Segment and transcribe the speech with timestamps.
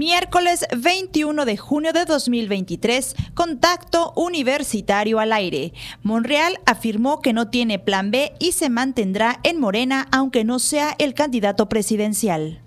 [0.00, 5.74] Miércoles 21 de junio de 2023, contacto universitario al aire.
[6.02, 10.96] Monreal afirmó que no tiene plan B y se mantendrá en Morena aunque no sea
[10.98, 12.62] el candidato presidencial.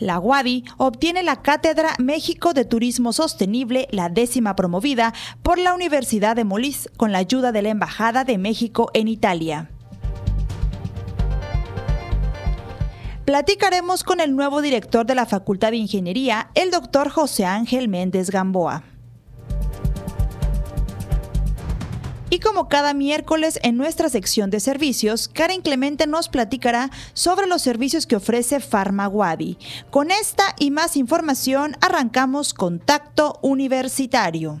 [0.00, 5.14] La UADI obtiene la Cátedra México de Turismo Sostenible, la décima promovida
[5.44, 9.70] por la Universidad de Molís con la ayuda de la Embajada de México en Italia.
[13.26, 18.30] Platicaremos con el nuevo director de la Facultad de Ingeniería, el doctor José Ángel Méndez
[18.30, 18.84] Gamboa.
[22.30, 27.62] Y como cada miércoles en nuestra sección de servicios, Karen Clemente nos platicará sobre los
[27.62, 29.58] servicios que ofrece Farmaguadi.
[29.90, 34.60] Con esta y más información arrancamos Contacto Universitario.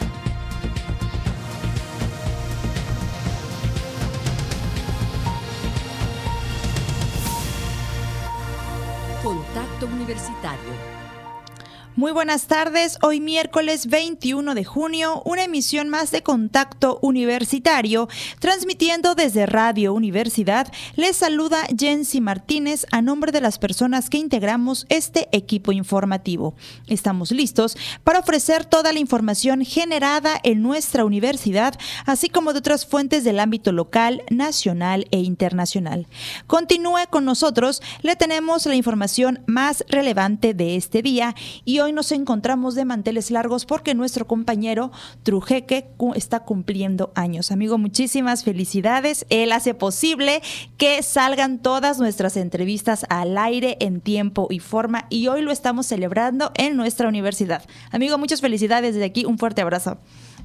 [12.01, 19.13] Muy buenas tardes, hoy miércoles 21 de junio, una emisión más de Contacto Universitario, transmitiendo
[19.13, 20.73] desde Radio Universidad.
[20.95, 26.55] Les saluda Jensi Martínez a nombre de las personas que integramos este equipo informativo.
[26.87, 32.87] Estamos listos para ofrecer toda la información generada en nuestra universidad, así como de otras
[32.87, 36.07] fuentes del ámbito local, nacional e internacional.
[36.47, 42.11] Continúe con nosotros, le tenemos la información más relevante de este día y hoy nos
[42.11, 44.91] encontramos de manteles largos porque nuestro compañero
[45.23, 47.51] Trujeque está cumpliendo años.
[47.51, 49.25] Amigo, muchísimas felicidades.
[49.29, 50.41] Él hace posible
[50.77, 55.87] que salgan todas nuestras entrevistas al aire en tiempo y forma y hoy lo estamos
[55.87, 57.63] celebrando en nuestra universidad.
[57.91, 59.25] Amigo, muchas felicidades desde aquí.
[59.25, 59.99] Un fuerte abrazo.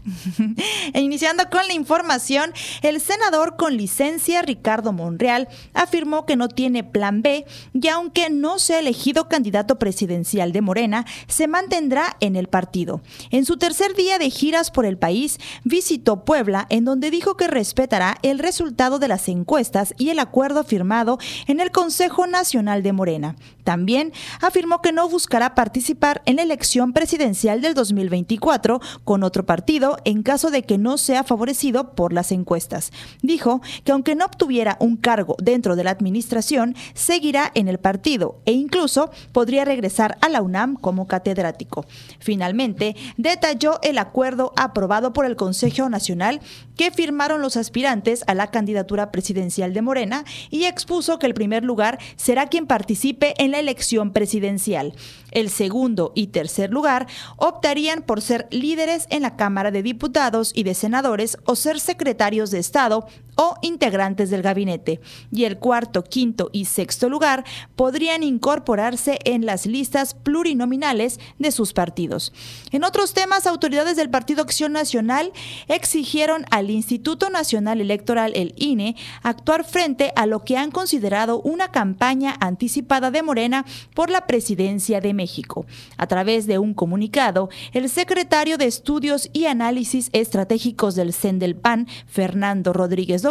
[0.95, 2.53] Iniciando con la información,
[2.83, 8.59] el senador con licencia Ricardo Monreal afirmó que no tiene plan B y aunque no
[8.59, 13.01] sea elegido candidato presidencial de Morena, se mantendrá en el partido.
[13.31, 17.49] En su tercer día de giras por el país, visitó Puebla, en donde dijo que
[17.49, 22.93] respetará el resultado de las encuestas y el acuerdo firmado en el Consejo Nacional de
[22.93, 23.37] Morena.
[23.65, 29.96] También afirmó que no buscará participar en la elección presidencial del 2024 con otro partido
[30.05, 32.93] en caso de que no sea favorecido por las encuestas.
[33.23, 38.41] Dijo que aunque no obtuviera un cargo dentro de la administración, seguirá en el partido
[38.45, 41.87] e incluso podría regresar a la UNAM como catedrático.
[42.19, 46.41] Finalmente, detalló el acuerdo aprobado por el Consejo Nacional
[46.77, 51.65] que firmaron los aspirantes a la candidatura presidencial de Morena y expuso que el primer
[51.65, 54.95] lugar será quien participe en la elección presidencial.
[55.33, 60.65] El segundo y tercer lugar optarían por ser líderes en la Cámara de Diputados y
[60.65, 65.01] de Senadores o ser secretarios de Estado o integrantes del gabinete.
[65.31, 67.45] Y el cuarto, quinto y sexto lugar
[67.77, 72.33] podrían incorporarse en las listas plurinominales de sus partidos.
[72.73, 75.33] En otros temas, autoridades del Partido Acción Nacional
[75.69, 81.71] exigieron al Instituto Nacional Electoral, el INE, actuar frente a lo que han considerado una
[81.71, 83.65] campaña anticipada de Morena
[83.95, 85.67] por la presidencia de México.
[85.97, 91.57] A través de un comunicado, el secretario de Estudios y Análisis Estratégicos del CEN del
[91.57, 93.23] PAN, Fernando Rodríguez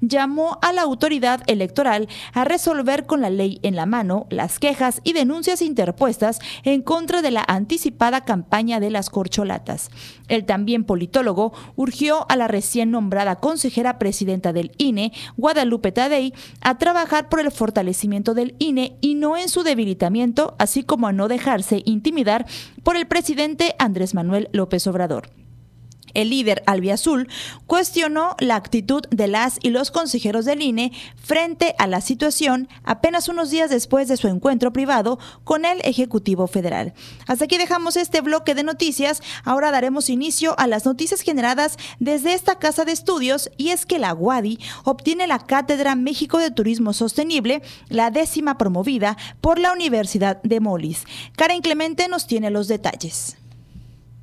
[0.00, 5.00] Llamó a la autoridad electoral a resolver con la ley en la mano las quejas
[5.04, 9.90] y denuncias interpuestas en contra de la anticipada campaña de las corcholatas.
[10.28, 16.78] El también politólogo urgió a la recién nombrada consejera presidenta del INE, Guadalupe Tadei, a
[16.78, 21.28] trabajar por el fortalecimiento del INE y no en su debilitamiento, así como a no
[21.28, 22.46] dejarse intimidar
[22.82, 25.30] por el presidente Andrés Manuel López Obrador.
[26.14, 27.28] El líder albiazul
[27.66, 33.28] cuestionó la actitud de las y los consejeros del INE frente a la situación apenas
[33.28, 36.94] unos días después de su encuentro privado con el Ejecutivo Federal.
[37.26, 39.22] Hasta aquí dejamos este bloque de noticias.
[39.44, 43.98] Ahora daremos inicio a las noticias generadas desde esta casa de estudios y es que
[43.98, 50.42] la UADI obtiene la Cátedra México de Turismo Sostenible, la décima promovida por la Universidad
[50.42, 51.04] de Molis.
[51.36, 53.36] Karen Clemente nos tiene los detalles.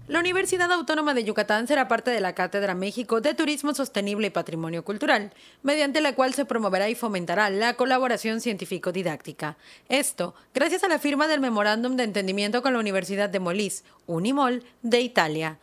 [0.08, 4.30] La Universidad Autónoma de Yucatán será parte de la Cátedra México de Turismo Sostenible y
[4.30, 9.58] Patrimonio Cultural, mediante la cual se promoverá y fomentará la colaboración científico-didáctica.
[9.90, 14.64] Esto gracias a la firma del Memorándum de Entendimiento con la Universidad de Molise, Unimol,
[14.84, 15.58] de Italia.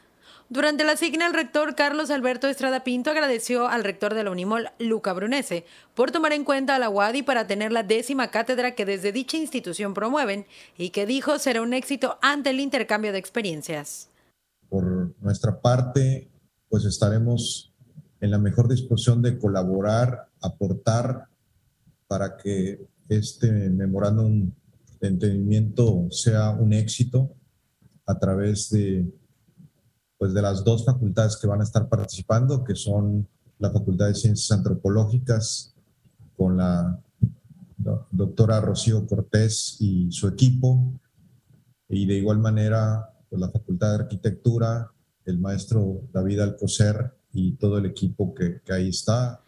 [0.49, 4.71] Durante la signa, el rector Carlos Alberto Estrada Pinto agradeció al rector de la Unimol,
[4.81, 8.87] Luca Brunese, por tomar en cuenta a la UADI para tener la décima cátedra que
[8.87, 10.47] desde dicha institución promueven
[10.77, 14.09] y que dijo será un éxito ante el intercambio de experiencias.
[14.73, 16.31] Por nuestra parte,
[16.71, 17.75] pues estaremos
[18.23, 21.27] en la mejor disposición de colaborar, aportar
[22.09, 24.51] para que este memorándum
[24.99, 27.35] de entendimiento sea un éxito
[28.07, 29.13] a través de
[30.17, 33.29] pues de las dos facultades que van a estar participando, que son
[33.59, 35.75] la Facultad de Ciencias Antropológicas
[36.35, 36.99] con la
[38.11, 40.99] doctora Rocío Cortés y su equipo,
[41.91, 44.93] y de igual manera pues, la Facultad de Arquitectura,
[45.25, 49.40] el maestro David Alcocer y todo el equipo que, que ahí está,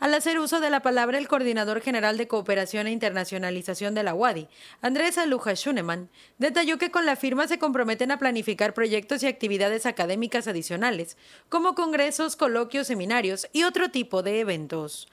[0.00, 4.14] al hacer uso de la palabra, el coordinador general de cooperación e internacionalización de la
[4.14, 4.46] UADI,
[4.80, 6.08] Andrés Aluja Schunemann,
[6.38, 11.16] detalló que con la firma se comprometen a planificar proyectos y actividades académicas adicionales,
[11.48, 15.08] como congresos, coloquios, seminarios y otro tipo de eventos.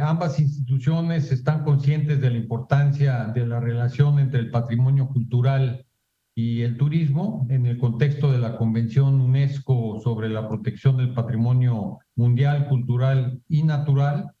[0.00, 5.84] Ambas instituciones están conscientes de la importancia de la relación entre el patrimonio cultural
[6.34, 12.00] y el turismo en el contexto de la Convención UNESCO sobre la protección del patrimonio
[12.16, 14.32] mundial, cultural y natural,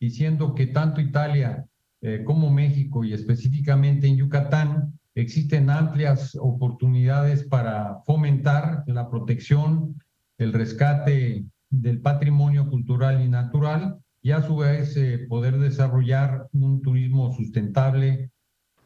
[0.00, 1.66] diciendo que tanto Italia
[2.00, 10.00] eh, como México y específicamente en Yucatán existen amplias oportunidades para fomentar la protección,
[10.38, 16.80] el rescate del patrimonio cultural y natural y a su vez eh, poder desarrollar un
[16.80, 18.30] turismo sustentable,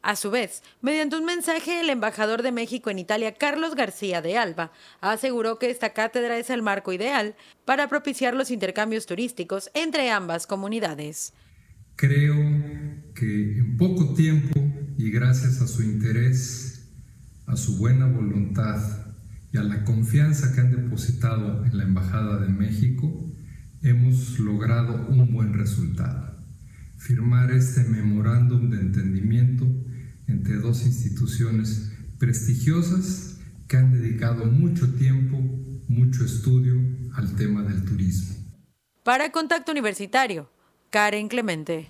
[0.03, 4.37] a su vez, mediante un mensaje, el embajador de México en Italia, Carlos García de
[4.37, 10.11] Alba, aseguró que esta cátedra es el marco ideal para propiciar los intercambios turísticos entre
[10.11, 11.35] ambas comunidades.
[11.95, 12.35] Creo
[13.15, 14.61] que en poco tiempo
[14.99, 16.91] y gracias a su interés,
[17.47, 18.81] a su buena voluntad
[19.53, 23.31] y a la confianza que han depositado en la Embajada de México,
[23.83, 26.33] hemos logrado un buen resultado.
[26.97, 29.67] Firmar este memorándum de entendimiento
[30.27, 33.39] entre dos instituciones prestigiosas
[33.69, 35.39] que han dedicado mucho tiempo,
[35.89, 36.75] mucho estudio
[37.15, 38.37] al tema del turismo.
[39.03, 40.51] Para Contacto Universitario,
[40.91, 41.89] Karen Clemente.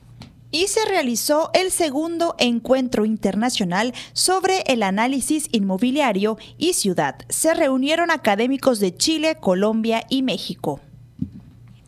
[0.50, 7.16] Y se realizó el segundo encuentro internacional sobre el análisis inmobiliario y ciudad.
[7.28, 10.80] Se reunieron académicos de Chile, Colombia y México.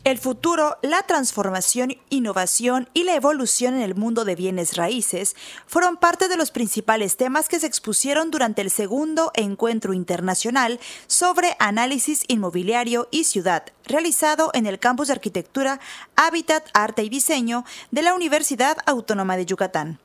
[0.04, 5.34] El futuro, la transformación, innovación y la evolución en el mundo de bienes raíces
[5.66, 11.56] fueron parte de los principales temas que se expusieron durante el segundo encuentro internacional sobre
[11.58, 15.80] análisis inmobiliario y ciudad, realizado en el campus de arquitectura,
[16.16, 19.98] hábitat, arte y diseño de la Universidad Autónoma de Yucatán.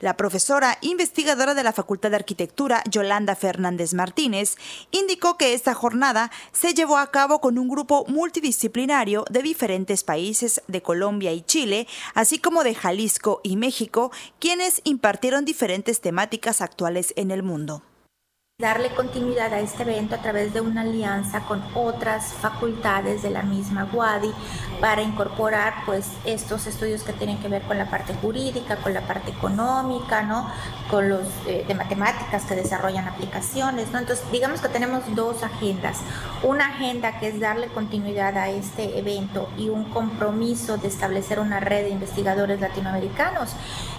[0.00, 4.56] La profesora investigadora de la Facultad de Arquitectura, Yolanda Fernández Martínez,
[4.90, 10.62] indicó que esta jornada se llevó a cabo con un grupo multidisciplinario de diferentes países
[10.68, 17.12] de Colombia y Chile, así como de Jalisco y México, quienes impartieron diferentes temáticas actuales
[17.16, 17.82] en el mundo
[18.62, 23.42] darle continuidad a este evento a través de una alianza con otras facultades de la
[23.42, 24.32] misma WADI
[24.80, 29.00] para incorporar pues estos estudios que tienen que ver con la parte jurídica, con la
[29.00, 30.48] parte económica, ¿no?
[30.88, 33.98] con los eh, de matemáticas que desarrollan aplicaciones, ¿no?
[33.98, 35.98] Entonces, digamos que tenemos dos agendas.
[36.44, 41.58] Una agenda que es darle continuidad a este evento y un compromiso de establecer una
[41.58, 43.56] red de investigadores latinoamericanos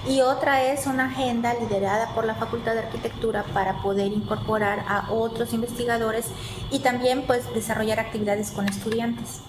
[0.07, 5.11] y otra es una agenda liderada por la Facultad de Arquitectura para poder incorporar a
[5.11, 6.27] otros investigadores
[6.69, 9.41] y también pues desarrollar actividades con estudiantes.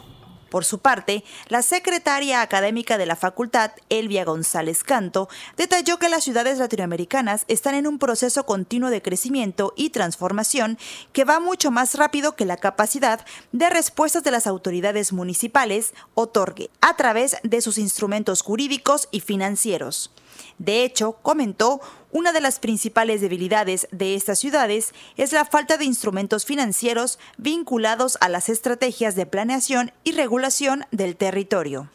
[0.55, 6.23] Por su parte, la secretaria académica de la facultad, Elvia González Canto, detalló que las
[6.23, 10.79] ciudades latinoamericanas están en un proceso continuo de crecimiento y transformación
[11.13, 16.71] que va mucho más rápido que la capacidad de respuestas de las autoridades municipales otorgue
[16.81, 20.13] a través de sus instrumentos jurídicos y financieros.
[20.59, 21.81] De hecho, comentó,
[22.15, 28.17] una de las principales debilidades de estas ciudades es la falta de instrumentos financieros vinculados
[28.21, 31.91] a las estrategias de planeación y regulación del territorio.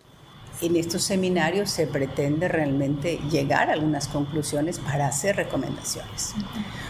[0.62, 6.34] En estos seminarios se pretende realmente llegar a algunas conclusiones para hacer recomendaciones.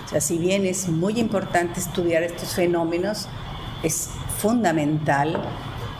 [0.05, 3.27] O sea, si bien es muy importante estudiar estos fenómenos,
[3.83, 4.09] es
[4.39, 5.39] fundamental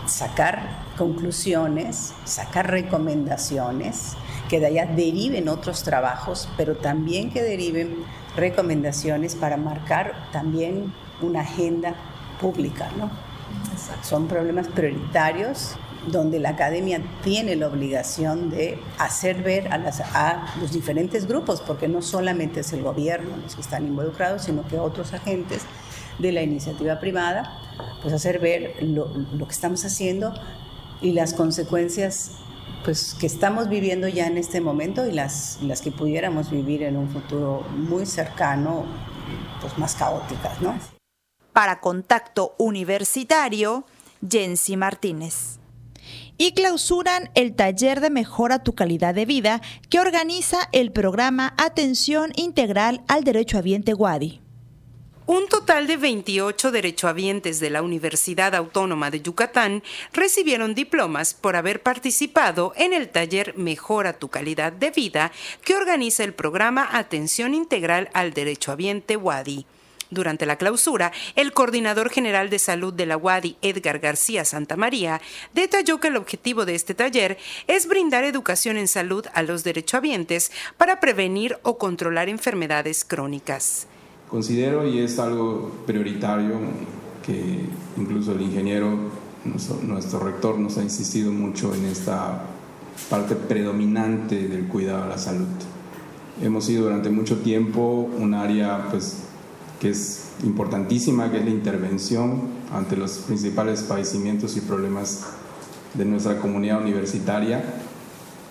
[0.07, 4.15] sacar conclusiones, sacar recomendaciones
[4.49, 8.03] que de allá deriven otros trabajos, pero también que deriven
[8.35, 11.95] recomendaciones para marcar también una agenda
[12.41, 13.09] pública, ¿no?
[14.03, 15.75] Son problemas prioritarios
[16.07, 19.81] donde la academia tiene la obligación de hacer ver a,
[20.13, 24.67] a, los diferentes grupos, porque no solamente es el gobierno los que están involucrados, sino
[24.67, 25.63] que otros agentes
[26.17, 27.59] de la iniciativa privada
[28.01, 30.33] pues hacer ver lo, lo que estamos haciendo
[31.01, 32.31] y las consecuencias
[32.83, 36.98] pues que estamos viviendo ya en este momento y las, las que pudiéramos vivir en
[36.98, 38.86] un futuro muy cercano,
[39.62, 40.77] pues más caóticas, ¿no?
[41.53, 43.86] Para Contacto Universitario,
[44.27, 45.59] Jensi Martínez.
[46.38, 52.31] Y clausuran el taller de Mejora tu calidad de vida que organiza el programa Atención
[52.36, 54.41] Integral al Derecho Habiente Wadi.
[55.31, 61.83] Un total de 28 derechohabientes de la Universidad Autónoma de Yucatán recibieron diplomas por haber
[61.83, 65.31] participado en el taller Mejora tu calidad de vida
[65.63, 69.67] que organiza el programa Atención Integral al Derechohabiente WADI.
[70.09, 75.21] Durante la clausura, el coordinador general de salud de la WADI, Edgar García Santamaría,
[75.53, 80.51] detalló que el objetivo de este taller es brindar educación en salud a los derechohabientes
[80.77, 83.86] para prevenir o controlar enfermedades crónicas.
[84.29, 86.53] Considero y es algo prioritario
[87.25, 87.65] que
[87.98, 88.95] incluso el ingeniero,
[89.88, 92.43] nuestro, rector, nos ha insistido mucho en esta
[93.09, 95.48] parte predominante del cuidado de la salud.
[96.43, 99.24] Hemos sido durante mucho tiempo un área pues,
[99.79, 105.24] que es importantísima, que es la intervención ante los principales padecimientos y problemas
[105.95, 107.63] de nuestra comunidad universitaria.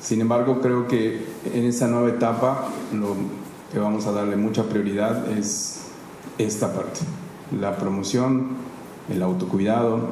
[0.00, 3.14] Sin embargo, creo que en esta nueva etapa lo
[3.72, 5.82] que vamos a darle mucha prioridad es
[6.38, 7.00] esta parte,
[7.58, 8.56] la promoción,
[9.10, 10.08] el autocuidado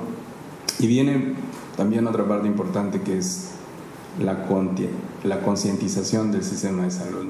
[0.78, 1.34] y viene
[1.76, 3.50] también otra parte importante que es
[4.18, 4.46] la,
[5.42, 7.26] concientización del sistema de salud.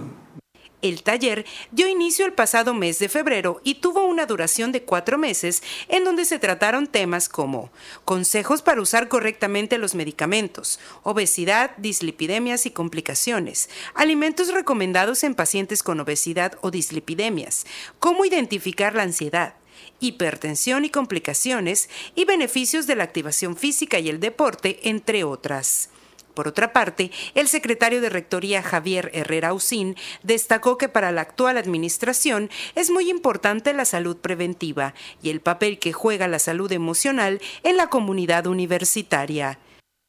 [0.86, 5.18] El taller dio inicio el pasado mes de febrero y tuvo una duración de cuatro
[5.18, 7.72] meses en donde se trataron temas como
[8.04, 15.98] consejos para usar correctamente los medicamentos, obesidad, dislipidemias y complicaciones, alimentos recomendados en pacientes con
[15.98, 17.66] obesidad o dislipidemias,
[17.98, 19.54] cómo identificar la ansiedad,
[19.98, 25.90] hipertensión y complicaciones y beneficios de la activación física y el deporte, entre otras.
[26.36, 31.56] Por otra parte, el secretario de Rectoría Javier Herrera Usín destacó que para la actual
[31.56, 37.40] administración es muy importante la salud preventiva y el papel que juega la salud emocional
[37.62, 39.58] en la comunidad universitaria.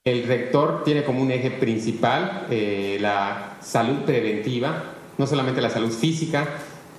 [0.03, 4.83] El rector tiene como un eje principal eh, la salud preventiva,
[5.17, 6.45] no solamente la salud física,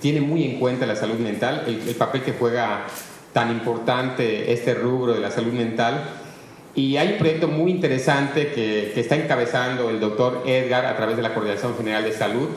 [0.01, 2.87] tiene muy en cuenta la salud mental, el papel que juega
[3.31, 6.28] tan importante este rubro de la salud mental
[6.75, 11.23] y hay un proyecto muy interesante que, está encabezando el doctor Edgar a través de
[11.23, 12.49] la Coordinación General de Salud,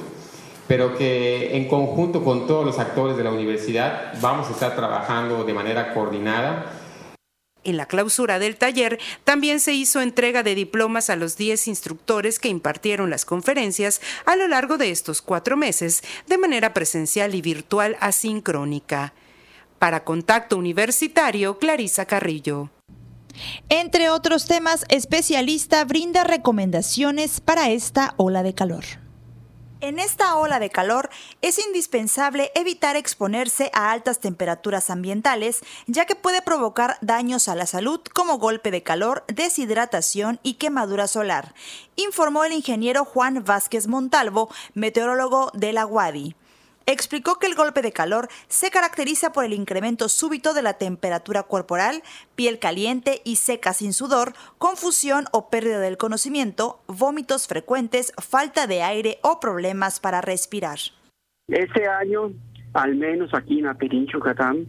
[0.68, 5.44] pero que en conjunto con todos los actores de la universidad vamos a estar trabajando
[5.44, 6.78] de manera coordinada.
[7.64, 12.40] En la clausura del taller también se hizo entrega de diplomas a los 10 instructores
[12.40, 17.40] que impartieron las conferencias a lo largo de estos cuatro meses de manera presencial y
[17.40, 19.14] virtual asincrónica.
[19.78, 22.70] Para Contacto Universitario, Clarisa Carrillo.
[23.68, 28.84] Entre otros temas, especialista brinda recomendaciones para esta ola de calor.
[29.82, 31.10] En esta ola de calor
[31.40, 35.58] es indispensable evitar exponerse a altas temperaturas ambientales,
[35.88, 41.08] ya que puede provocar daños a la salud como golpe de calor, deshidratación y quemadura
[41.08, 41.52] solar,
[41.96, 46.36] informó el ingeniero Juan Vázquez Montalvo, meteorólogo de la UADI
[46.86, 51.42] explicó que el golpe de calor se caracteriza por el incremento súbito de la temperatura
[51.44, 52.02] corporal,
[52.34, 58.82] piel caliente y seca sin sudor, confusión o pérdida del conocimiento, vómitos frecuentes, falta de
[58.82, 60.78] aire o problemas para respirar.
[61.48, 62.32] Este año,
[62.72, 64.66] al menos aquí en Yucatán,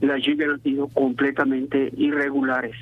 [0.00, 2.74] las lluvias han sido completamente irregulares.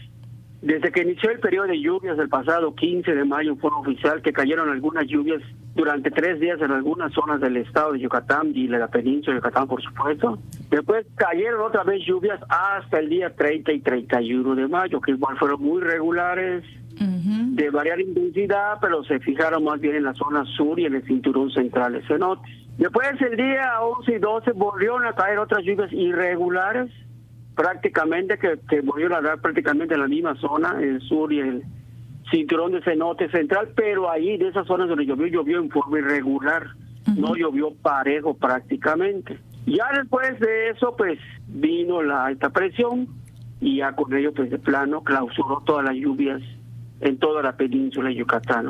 [0.62, 4.32] Desde que inició el periodo de lluvias el pasado 15 de mayo fue oficial que
[4.32, 5.42] cayeron algunas lluvias
[5.74, 9.40] durante tres días en algunas zonas del estado de Yucatán y de la península de
[9.40, 10.38] Yucatán, por supuesto.
[10.70, 15.36] Después cayeron otra vez lluvias hasta el día 30 y 31 de mayo, que igual
[15.36, 16.62] fueron muy regulares,
[16.96, 21.02] de variar intensidad, pero se fijaron más bien en la zona sur y en el
[21.02, 22.52] cinturón central de cenotes.
[22.78, 26.90] Después el día 11 y 12 volvieron a caer otras lluvias irregulares,
[27.54, 31.62] prácticamente que, que volvieron a dar prácticamente en la misma zona, el sur y el
[32.30, 36.66] cinturón de cenote central, pero ahí de esas zonas donde llovió, llovió en forma irregular,
[37.16, 39.38] no llovió parejo prácticamente.
[39.66, 43.08] Ya después de eso, pues vino la alta presión
[43.60, 46.42] y ya con ello, pues de plano, clausuró todas las lluvias
[47.00, 48.66] en toda la península de Yucatán.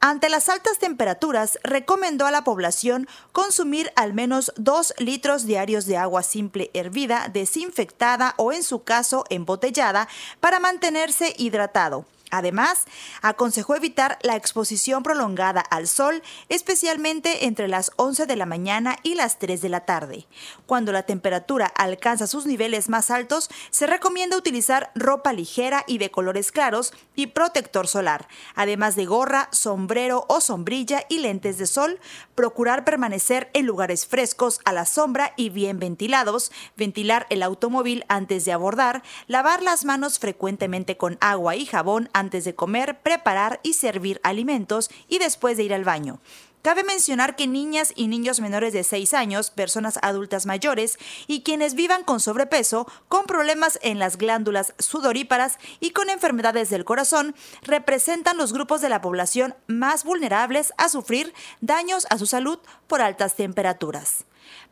[0.00, 5.96] Ante las altas temperaturas, recomendó a la población consumir al menos 2 litros diarios de
[5.96, 12.04] agua simple hervida, desinfectada o en su caso embotellada para mantenerse hidratado.
[12.30, 12.84] Además,
[13.22, 19.14] aconsejó evitar la exposición prolongada al sol, especialmente entre las 11 de la mañana y
[19.14, 20.26] las 3 de la tarde.
[20.66, 26.10] Cuando la temperatura alcanza sus niveles más altos, se recomienda utilizar ropa ligera y de
[26.10, 32.00] colores claros y protector solar, además de gorra, sombrero o sombrilla y lentes de sol,
[32.34, 38.44] procurar permanecer en lugares frescos a la sombra y bien ventilados, ventilar el automóvil antes
[38.44, 43.74] de abordar, lavar las manos frecuentemente con agua y jabón antes de comer, preparar y
[43.74, 46.20] servir alimentos y después de ir al baño.
[46.62, 50.98] Cabe mencionar que niñas y niños menores de 6 años, personas adultas mayores
[51.28, 56.84] y quienes vivan con sobrepeso, con problemas en las glándulas sudoríparas y con enfermedades del
[56.84, 62.58] corazón, representan los grupos de la población más vulnerables a sufrir daños a su salud
[62.88, 64.24] por altas temperaturas.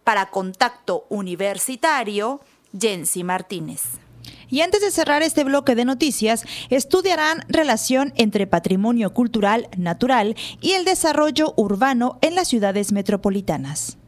[0.03, 2.41] Para Contacto Universitario,
[2.79, 4.06] Jensi Martínez.
[4.49, 10.73] Y antes de cerrar este bloque de noticias, estudiarán relación entre patrimonio cultural natural y
[10.73, 13.99] el desarrollo urbano en las ciudades metropolitanas.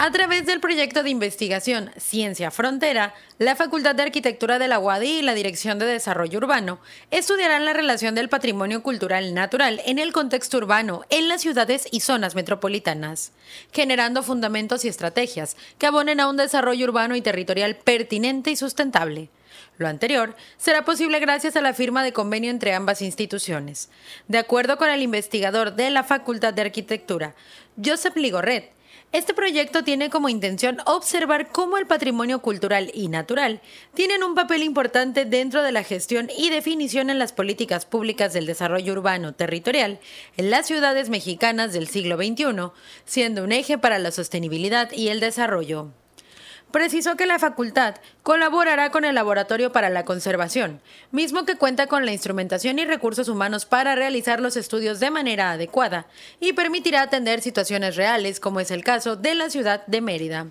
[0.00, 5.18] A través del proyecto de investigación Ciencia Frontera, la Facultad de Arquitectura de la UADI
[5.18, 6.78] y la Dirección de Desarrollo Urbano
[7.10, 11.98] estudiarán la relación del patrimonio cultural natural en el contexto urbano en las ciudades y
[11.98, 13.32] zonas metropolitanas,
[13.72, 19.30] generando fundamentos y estrategias que abonen a un desarrollo urbano y territorial pertinente y sustentable.
[19.78, 23.88] Lo anterior será posible gracias a la firma de convenio entre ambas instituciones.
[24.26, 27.34] De acuerdo con el investigador de la Facultad de Arquitectura,
[27.82, 28.72] Joseph Ligorret,
[29.12, 33.62] este proyecto tiene como intención observar cómo el patrimonio cultural y natural
[33.94, 38.44] tienen un papel importante dentro de la gestión y definición en las políticas públicas del
[38.44, 39.98] desarrollo urbano territorial
[40.36, 42.70] en las ciudades mexicanas del siglo XXI,
[43.06, 45.92] siendo un eje para la sostenibilidad y el desarrollo
[46.70, 52.04] precisó que la facultad colaborará con el Laboratorio para la Conservación, mismo que cuenta con
[52.04, 56.06] la instrumentación y recursos humanos para realizar los estudios de manera adecuada
[56.40, 60.46] y permitirá atender situaciones reales, como es el caso de la ciudad de Mérida.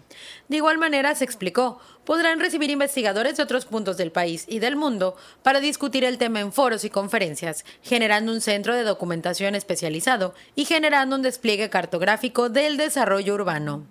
[0.47, 4.77] De igual manera, se explicó, podrán recibir investigadores de otros puntos del país y del
[4.77, 10.33] mundo para discutir el tema en foros y conferencias, generando un centro de documentación especializado
[10.55, 13.85] y generando un despliegue cartográfico del desarrollo urbano.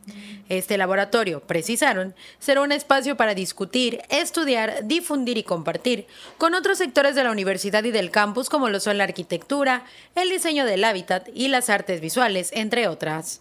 [0.49, 6.07] Este laboratorio, precisaron, será un espacio para discutir, estudiar, difundir y compartir
[6.39, 10.31] con otros sectores de la universidad y del campus como lo son la arquitectura, el
[10.31, 13.41] diseño del hábitat y las artes visuales, entre otras.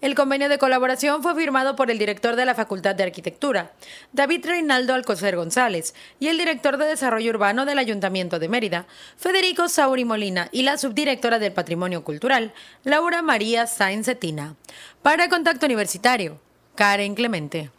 [0.00, 3.72] El convenio de colaboración fue firmado por el director de la Facultad de Arquitectura,
[4.12, 9.68] David Reinaldo Alcocer González, y el director de Desarrollo Urbano del Ayuntamiento de Mérida, Federico
[9.68, 12.52] Sauri Molina, y la subdirectora del Patrimonio Cultural,
[12.84, 14.54] Laura María Sáenz Cetina.
[15.02, 16.40] Para Contacto Universitario,
[16.76, 17.70] Karen Clemente.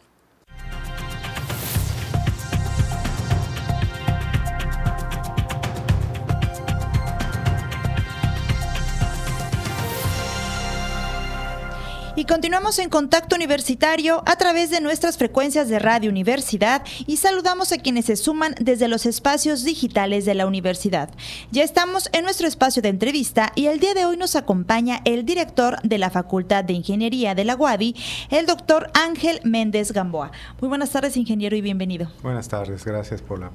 [12.28, 17.78] Continuamos en contacto universitario a través de nuestras frecuencias de Radio Universidad y saludamos a
[17.78, 21.10] quienes se suman desde los espacios digitales de la universidad.
[21.50, 25.24] Ya estamos en nuestro espacio de entrevista y el día de hoy nos acompaña el
[25.24, 27.96] director de la Facultad de Ingeniería de la UADI,
[28.28, 30.30] el doctor Ángel Méndez Gamboa.
[30.60, 32.12] Muy buenas tardes, ingeniero, y bienvenido.
[32.22, 33.50] Buenas tardes, gracias por la,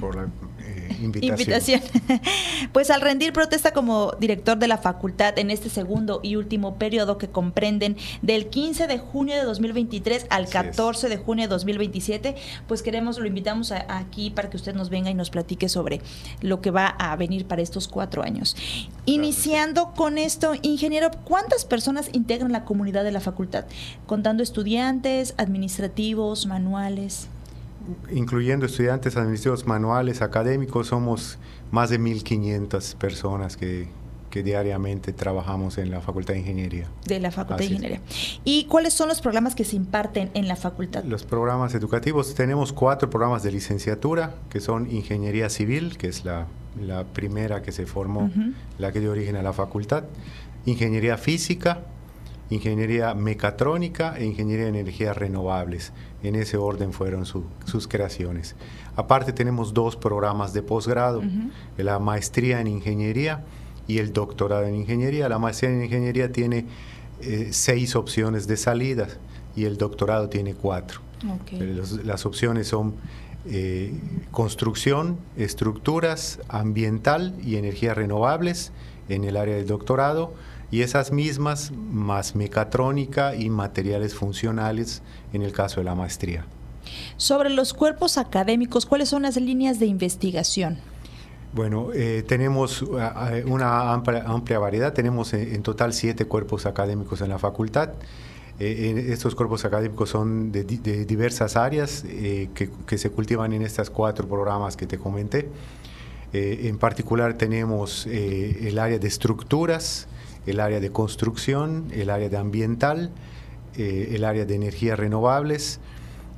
[0.00, 0.28] por la
[1.20, 1.80] invitación.
[2.72, 7.18] pues al rendir protesta como director de la facultad en este segundo y último periodo
[7.18, 12.82] que comprenden del 15 de junio de 2023 al 14 de junio de 2027, pues
[12.82, 16.00] queremos, lo invitamos aquí para que usted nos venga y nos platique sobre
[16.40, 18.56] lo que va a venir para estos cuatro años.
[19.04, 23.66] Iniciando con esto, ingeniero, ¿cuántas personas integran la comunidad de la facultad?
[24.06, 27.28] Contando estudiantes, administrativos, manuales
[28.10, 31.38] incluyendo estudiantes administrativos manuales, académicos, somos
[31.70, 33.88] más de 1.500 personas que,
[34.36, 36.86] diariamente trabajamos en la Facultad de Ingeniería.
[37.06, 38.02] De la Facultad de Ingeniería.
[38.44, 41.04] ¿Y cuáles son los programas que se imparten en la facultad?
[41.04, 46.46] Los programas educativos, tenemos cuatro programas de licenciatura, que son Ingeniería Civil, que es la,
[47.14, 48.30] primera que se formó,
[48.78, 50.04] la que dio origen a la facultad,
[50.66, 51.78] Ingeniería Física,
[52.50, 55.92] Ingeniería Mecatrónica e Ingeniería de Energías Renovables.
[56.22, 58.54] En ese orden fueron sus creaciones.
[58.94, 61.22] Aparte tenemos dos programas de posgrado,
[61.76, 63.44] la maestría en ingeniería
[63.88, 65.28] y el doctorado en ingeniería.
[65.28, 66.66] La maestría en ingeniería tiene
[67.20, 69.08] eh, seis opciones de salida
[69.54, 71.00] y el doctorado tiene cuatro.
[72.04, 72.94] las opciones son
[73.48, 73.92] eh,
[74.30, 78.72] construcción, estructuras, ambiental y energías renovables
[79.08, 80.34] en el área del doctorado
[80.70, 85.02] y esas mismas más mecatrónica y materiales funcionales
[85.32, 86.44] en el caso de la maestría.
[87.16, 90.78] Sobre los cuerpos académicos, ¿cuáles son las líneas de investigación?
[91.52, 94.92] Bueno, eh, tenemos una amplia, variedad.
[94.92, 97.90] Tenemos en, total siete cuerpos académicos en la facultad.
[98.58, 104.76] estos cuerpos académicos son de, diversas áreas que, que, se cultivan en estos cuatro programas
[104.76, 105.48] que te comenté.
[106.32, 110.08] en particular tenemos el área de estructuras,
[110.46, 113.10] el área de construcción, el área de ambiental,
[113.76, 115.80] eh, el área de energías renovables,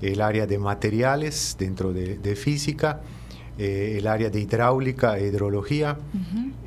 [0.02, 3.00] el área de materiales dentro de, física,
[3.58, 5.98] eh, el área de hidráulica e hidrología.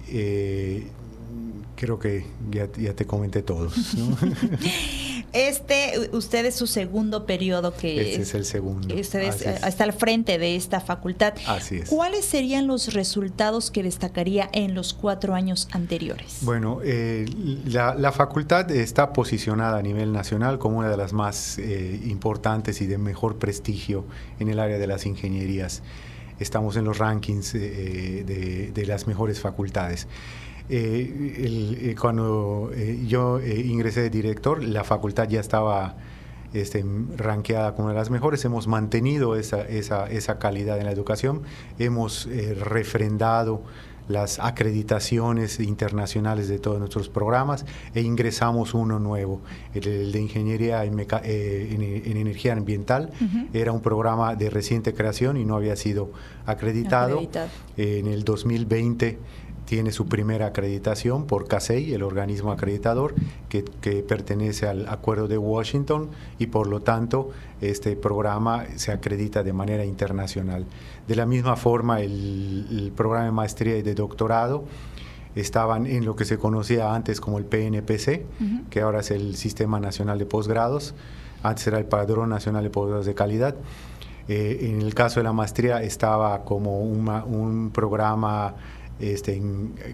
[0.10, 0.88] Eh,
[1.76, 3.74] creo que ya, ya te comenté todos.
[5.34, 8.12] Este, usted es su segundo periodo que...
[8.12, 8.94] Este es, el segundo.
[8.94, 11.34] Usted está al frente de esta facultad.
[11.48, 11.90] Así es.
[11.90, 16.40] ¿Cuáles serían los resultados que destacaría en los cuatro años anteriores?
[16.42, 17.26] Bueno, eh,
[17.66, 22.88] la, facultad está posicionada a nivel nacional como una de las más eh, importantes y
[22.88, 24.06] de mejor prestigio
[24.40, 25.82] en el área de las ingenierías.
[26.40, 30.08] Estamos en los rankings eh, de, de las mejores facultades.
[30.74, 35.98] Eh, eh, cuando eh, yo ingresé de director, la facultad ya estaba
[36.54, 36.86] este,
[37.18, 38.46] ranqueada como una de las mejores.
[38.46, 41.42] Hemos mantenido esa, esa, esa calidad en la educación,
[41.78, 43.64] hemos refrendado
[44.08, 49.42] las acreditaciones internacionales de todos nuestros programas e ingresamos uno nuevo,
[49.74, 53.12] el, de Ingeniería en, Energía Ambiental.
[53.54, 56.12] Era un programa de reciente creación y no había sido
[56.46, 57.18] acreditado.
[57.18, 57.50] acreditado.
[57.78, 59.20] en el 2020
[59.72, 63.16] tiene su primera acreditación por CASEI, el organismo acreditador
[63.48, 63.64] que,
[64.06, 67.30] pertenece al Acuerdo de Washington y por lo tanto
[67.62, 70.66] este programa se acredita de manera internacional.
[71.08, 74.66] De la misma forma, el, programa de maestría y de doctorado
[75.36, 78.26] estaban en lo que se conocía antes como el PNPC,
[78.70, 80.96] que ahora es el Sistema Nacional de Posgrados,
[81.44, 83.56] antes era el Padrón Nacional de Posgrados de Calidad.
[84.28, 88.56] Eh, en el caso de la maestría estaba como un programa
[89.02, 89.42] este,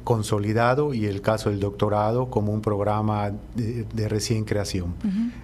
[0.04, 4.96] consolidado y el caso del doctorado como un programa de, recién creación.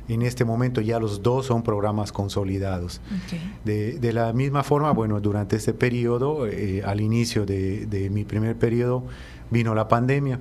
[0.07, 3.01] En este momento ya los dos son programas consolidados.
[3.63, 9.03] De, la misma forma, bueno, durante este periodo, eh, al inicio de, mi primer periodo,
[9.49, 10.39] vino la pandemia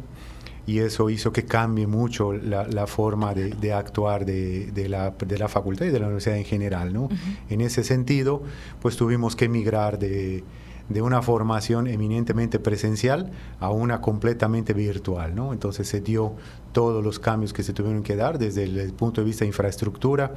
[0.67, 5.87] y eso hizo que cambie mucho la, forma de, actuar de, la, de, la, facultad
[5.87, 6.93] y de la universidad en general.
[6.93, 7.09] ¿no?
[7.49, 8.43] En ese sentido,
[8.81, 10.45] pues tuvimos que migrar de
[10.89, 15.35] de una formación eminentemente presencial a una completamente virtual.
[15.35, 15.53] ¿no?
[15.53, 16.35] Entonces se dio
[16.73, 20.35] todos los cambios que se tuvieron que dar desde el, punto de vista de infraestructura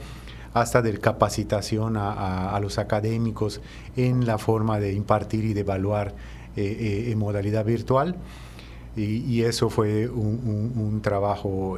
[0.53, 3.60] hasta de capacitación a, los académicos
[3.97, 6.15] en la forma de impartir y de evaluar
[6.55, 8.15] eh, eh, en modalidad virtual.
[8.95, 11.77] Y, eso fue un, trabajo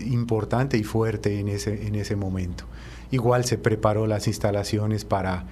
[0.00, 2.64] importante y fuerte en ese, en ese momento.
[3.12, 5.44] Igual se preparó las instalaciones para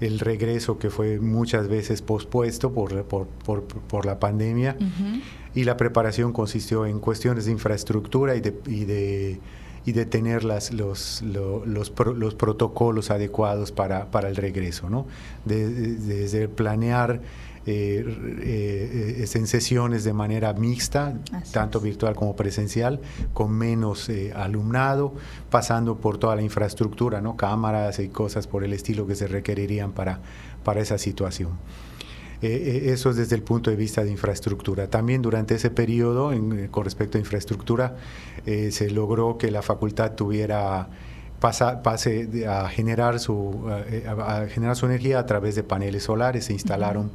[0.00, 4.76] el regreso que fue muchas veces pospuesto por, por, la pandemia
[5.54, 9.40] y la preparación consistió en cuestiones de infraestructura y de, y de,
[9.86, 15.06] y de tener las, los, los, los, protocolos adecuados para, para el regreso, ¿no?
[15.46, 17.20] desde planear
[17.68, 18.04] eh,
[18.42, 21.14] eh, en sesiones de manera mixta,
[21.52, 23.00] tanto virtual como presencial,
[23.34, 25.14] con menos eh, alumnado,
[25.50, 27.36] pasando por toda la infraestructura, ¿no?
[27.36, 30.20] cámaras y cosas por el estilo que se requerirían para,
[30.62, 31.58] para esa situación.
[32.40, 34.88] eso es desde el punto de vista de infraestructura.
[34.88, 36.30] También durante ese periodo,
[36.70, 37.96] con respecto a infraestructura,
[38.44, 40.88] se logró que la facultad tuviera
[41.40, 46.46] pase a generar su a, generar su energía a través de paneles solares.
[46.46, 47.10] Se instalaron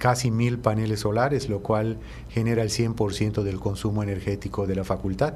[0.00, 1.98] casi mil paneles solares, lo cual
[2.30, 5.34] genera el 100% del consumo energético de la facultad.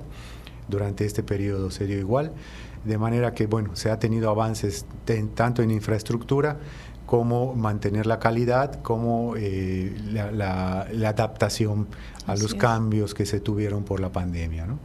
[0.69, 2.33] Durante este periodo se dio igual,
[2.85, 4.87] de manera que bueno, se ha tenido avances
[5.35, 6.59] tanto en infraestructura
[7.05, 11.87] como mantener la calidad, como eh, la, adaptación
[12.27, 14.65] a los cambios que se tuvieron por la pandemia.
[14.65, 14.79] ¿no?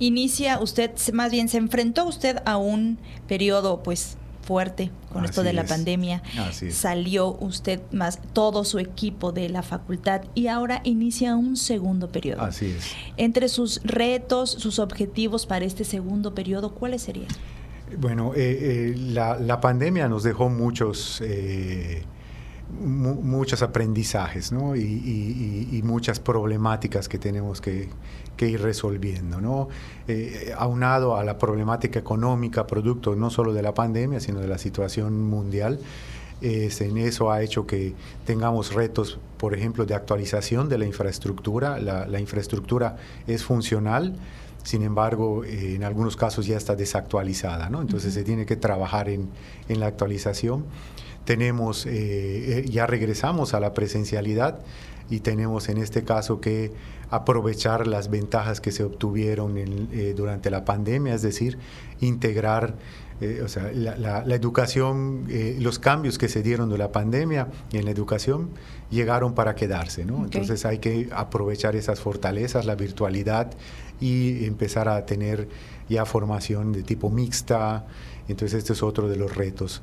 [0.00, 5.52] Inicia usted, más bien se enfrentó usted a un periodo pues fuerte con esto de
[5.52, 6.22] la pandemia.
[6.70, 12.42] Salió usted más todo su equipo de la facultad y ahora inicia un segundo periodo.
[12.42, 12.92] Así es.
[13.16, 17.28] Entre sus retos, sus objetivos para este segundo periodo, ¿cuáles serían?
[17.98, 21.20] Bueno, eh, eh, la, pandemia nos dejó muchos...
[21.24, 22.04] Eh,
[22.80, 24.76] muchos aprendizajes ¿no?
[24.76, 27.88] y, muchas problemáticas que tenemos que,
[28.38, 29.40] ir resolviendo.
[29.40, 29.68] ¿no?
[30.08, 34.58] Eh, aunado a la problemática económica, producto no solo de la pandemia, sino de la
[34.58, 35.78] situación mundial,
[36.42, 41.78] en eso ha hecho que tengamos retos, por ejemplo, de actualización de la infraestructura.
[41.78, 44.14] La, infraestructura es funcional,
[44.62, 47.80] sin embargo, eh, en algunos casos ya está desactualizada, ¿no?
[47.80, 49.28] entonces se tiene que trabajar en,
[49.68, 50.64] en la actualización
[51.30, 51.86] tenemos,
[52.64, 54.58] ya regresamos a la presencialidad
[55.10, 56.72] y tenemos en este caso que
[57.10, 61.58] aprovechar las ventajas que se obtuvieron eh, durante la pandemia, es decir,
[62.00, 62.74] integrar
[63.20, 67.84] eh, o sea, la, educación, eh, los cambios que se dieron de la pandemia en
[67.84, 68.48] la educación
[68.90, 70.24] llegaron para quedarse, ¿no?
[70.24, 73.52] Entonces hay que aprovechar esas fortalezas, la virtualidad
[74.00, 75.48] y empezar a tener
[75.88, 77.84] ya formación de tipo mixta.
[78.30, 79.82] Entonces este es otro de los retos.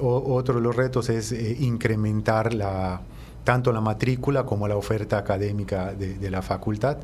[0.00, 3.00] otro de los retos es incrementar la,
[3.44, 6.98] tanto la matrícula como la oferta académica de, la facultad.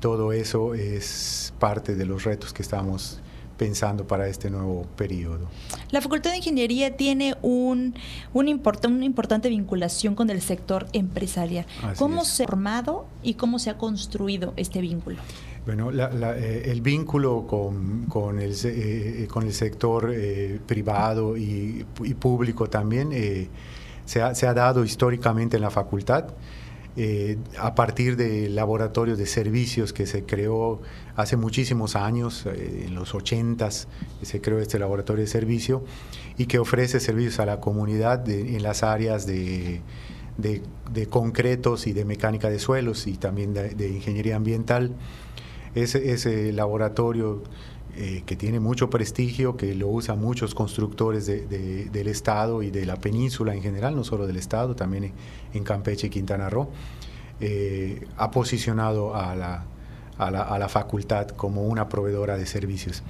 [0.00, 3.20] Todo eso es parte de los retos que estamos
[3.56, 5.48] pensando para este nuevo periodo.
[5.92, 7.94] La Facultad de Ingeniería tiene un,
[8.32, 11.64] un una importante vinculación con el sector empresarial.
[11.96, 15.18] ¿Cómo se ha formado y cómo se ha construido este vínculo?
[15.66, 22.14] Bueno, eh, el vínculo con, con, el, eh, con el sector eh, privado y, y,
[22.14, 23.12] público también
[24.04, 26.26] se ha, dado históricamente en la facultad.
[26.96, 30.80] Eh, a partir del laboratorio de servicios que se creó
[31.16, 35.84] hace muchísimos años, eh, en los 80 se creó este laboratorio de servicio
[36.38, 39.82] y que ofrece servicios a la comunidad en las áreas de,
[41.10, 44.92] concretos y de mecánica de suelos y también de, ingeniería ambiental.
[45.74, 47.42] Ese, ese laboratorio
[47.96, 52.96] eh, que tiene mucho prestigio, que lo usan muchos constructores del Estado y de la
[52.96, 55.12] península en general, no solo del Estado, también
[55.52, 56.70] en Campeche y Quintana Roo,
[57.38, 59.64] eh, ha posicionado a la,
[60.18, 63.04] a, la, a la, facultad como una proveedora de servicios.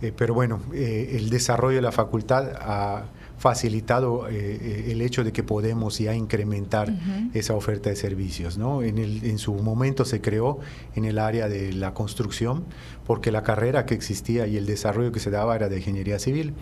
[0.00, 3.04] Eh, pero bueno, el desarrollo de la facultad ha
[3.44, 6.90] facilitado eh, eh, el hecho de que podemos ya incrementar
[7.34, 8.56] esa oferta de servicios.
[8.56, 8.82] ¿no?
[8.82, 10.60] En, el, en, su momento se creó
[10.94, 12.64] en el área de la construcción,
[13.06, 16.54] porque la carrera que existía y el desarrollo que se daba era de ingeniería civil,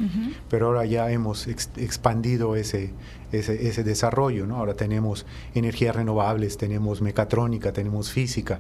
[0.51, 2.90] pero ahora ya hemos expandido ese,
[3.31, 4.49] ese, ese, desarrollo.
[4.49, 4.57] ¿no?
[4.57, 8.59] Ahora tenemos energías renovables, tenemos mecatrónica, tenemos física,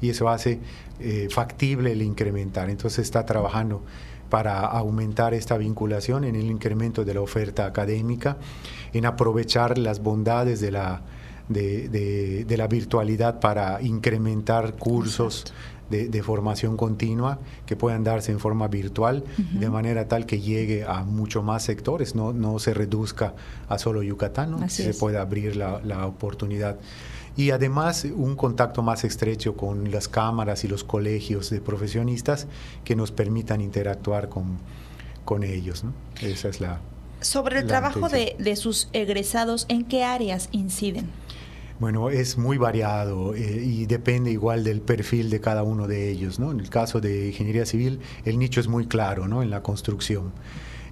[0.00, 0.60] y eso hace
[1.00, 2.70] eh, factible el incrementar.
[2.70, 3.82] Entonces está trabajando
[4.34, 8.36] para aumentar esta vinculación en el incremento de la oferta académica,
[8.92, 11.02] en aprovechar las bondades de la,
[11.48, 15.44] de, la virtualidad para incrementar cursos.
[15.88, 21.04] De, formación continua que puedan darse en forma virtual de manera tal que llegue a
[21.04, 23.34] mucho más sectores, no, no se reduzca
[23.68, 26.78] a solo Yucatán, se pueda abrir la, la oportunidad
[27.36, 32.46] y además un contacto más estrecho con las cámaras y los colegios de profesionistas
[32.84, 34.58] que nos permitan interactuar con,
[35.24, 35.84] con ellos.
[35.84, 35.92] ¿no?
[36.20, 36.80] Esa es la...
[37.20, 41.08] Sobre el trabajo de, de, sus egresados, ¿en qué áreas inciden?
[41.80, 46.38] Bueno, es muy variado eh, y depende igual del perfil de cada uno de ellos.
[46.38, 46.52] ¿no?
[46.52, 49.42] En el caso de ingeniería civil, el nicho es muy claro ¿no?
[49.42, 50.32] en la construcción.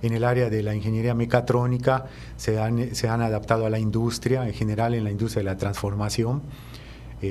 [0.02, 4.46] En el área de la ingeniería mecatrónica se han, se han adaptado a la industria,
[4.46, 6.42] en general en la industria de la transformación.
[7.22, 7.28] Eh,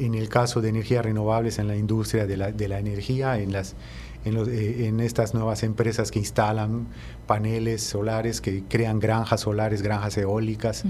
[0.00, 3.38] eh, en el caso de energías renovables, en la industria de la, de la energía,
[3.38, 3.76] en, las,
[4.24, 6.86] en, eh, en, estas nuevas empresas que instalan
[7.26, 10.84] paneles solares, que crean granjas solares, granjas eólicas.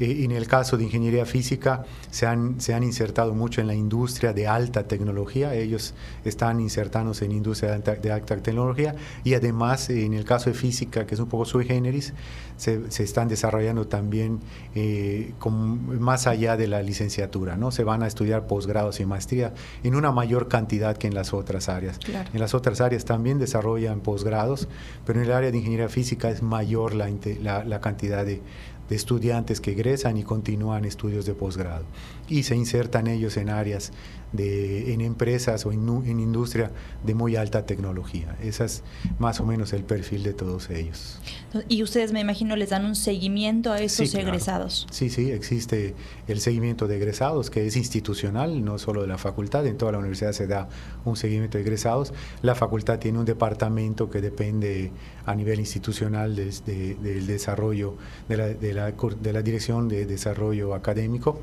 [0.00, 3.74] Eh, en el caso de ingeniería física se han, se han insertado mucho en la
[3.74, 10.14] industria de alta tecnología, ellos están insertándose en industria de alta, tecnología y además en
[10.14, 12.12] el caso de física, que es un poco sui generis,
[12.56, 14.40] se, se están desarrollando también
[14.74, 17.70] eh, más allá de la licenciatura, ¿no?
[17.70, 21.68] Se van a estudiar posgrados y maestría en una mayor cantidad que en las otras
[21.68, 21.98] áreas.
[22.32, 24.68] En las otras áreas también desarrollan posgrados,
[25.04, 27.08] pero en el área de ingeniería física es mayor la,
[27.40, 28.42] la, la cantidad de,
[28.88, 31.84] de estudiantes que egresan y continúan estudios de posgrado
[32.28, 33.92] y se insertan ellos en áreas
[34.32, 36.70] de, en empresas o en, en, industria
[37.04, 38.36] de muy alta tecnología.
[38.42, 38.82] Ese es
[39.18, 41.20] más o menos el perfil de todos ellos.
[41.68, 44.86] Y ustedes, me imagino, les dan un seguimiento a esos egresados.
[44.90, 45.94] Sí, sí, existe
[46.26, 49.98] el seguimiento de egresados, que es institucional, no solo de la facultad, en toda la
[49.98, 50.68] universidad se da
[51.04, 52.12] un seguimiento de egresados.
[52.42, 54.92] La facultad tiene un departamento que depende
[55.24, 57.96] a nivel institucional del desarrollo,
[58.28, 61.40] de la, de la, de la Dirección de Desarrollo Académico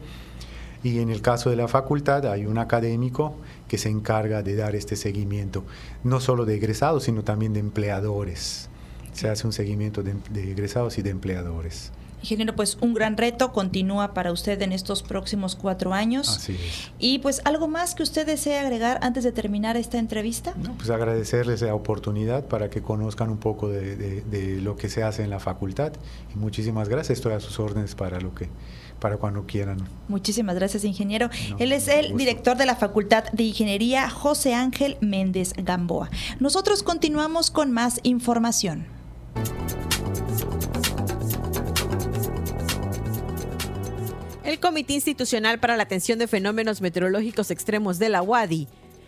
[0.85, 3.33] y en el caso de la facultad hay un académico
[3.67, 5.63] que se encarga de dar este seguimiento,
[6.03, 8.69] no solo de egresados, sino también de empleadores.
[9.11, 11.91] Se hace un seguimiento de, egresados y de empleadores.
[12.21, 16.29] Ingeniero, pues un gran reto continúa para usted en estos próximos cuatro años.
[16.29, 16.91] Así es.
[16.99, 20.53] Y pues algo más que usted desee agregar antes de terminar esta entrevista.
[20.77, 25.23] pues agradecerles la oportunidad para que conozcan un poco de, de, lo que se hace
[25.23, 25.93] en la facultad.
[26.35, 27.17] Y muchísimas gracias.
[27.17, 28.49] Estoy a sus órdenes para lo que
[28.99, 29.77] para cuando quieran.
[30.08, 31.29] Muchísimas gracias, ingeniero.
[31.60, 36.10] Él es el director de la Facultad de Ingeniería José Ángel Méndez Gamboa.
[36.39, 38.88] Nosotros continuamos con más información.
[44.43, 48.67] El Comité Institucional para la Atención de Fenómenos Meteorológicos Extremos de la UADI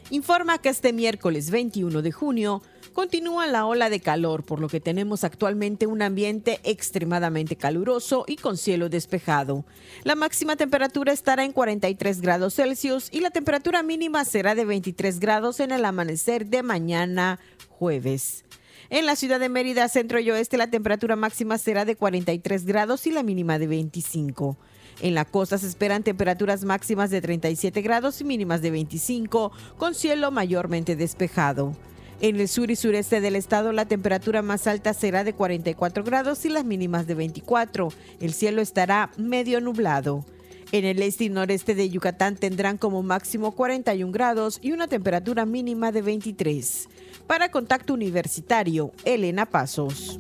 [0.10, 2.62] informa que este miércoles 21 de junio
[2.94, 8.38] continúa la ola de calor, por lo que tenemos actualmente un ambiente extremadamente caluroso y
[8.38, 9.66] con cielo despejado.
[10.04, 15.20] La máxima temperatura estará en 43 grados Celsius y la temperatura mínima será de 23
[15.20, 17.40] grados en el amanecer de mañana
[17.70, 18.46] jueves.
[18.90, 23.06] En la ciudad de Mérida, centro y oeste, la temperatura máxima será de 43 grados
[23.06, 24.58] y la mínima de 25.
[25.02, 29.94] En la costa se esperan temperaturas máximas de 37 grados y mínimas de 25, con
[29.94, 31.74] cielo mayormente despejado.
[32.20, 36.46] En el sur y sureste del estado la temperatura más alta será de 44 grados
[36.46, 37.90] y las mínimas de 24.
[38.20, 40.26] El cielo estará medio nublado.
[40.72, 45.46] En el este y noreste de Yucatán tendrán como máximo 41 grados y una temperatura
[45.46, 46.90] mínima de 23.
[47.28, 50.18] Para Contacto Universitario, Elena Pasos.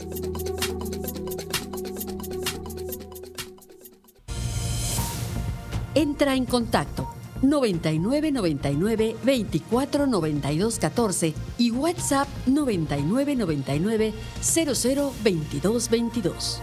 [5.97, 7.09] Entra en contacto
[7.41, 16.61] 99 99 24 92 14 y WhatsApp 99 99 00 22 22.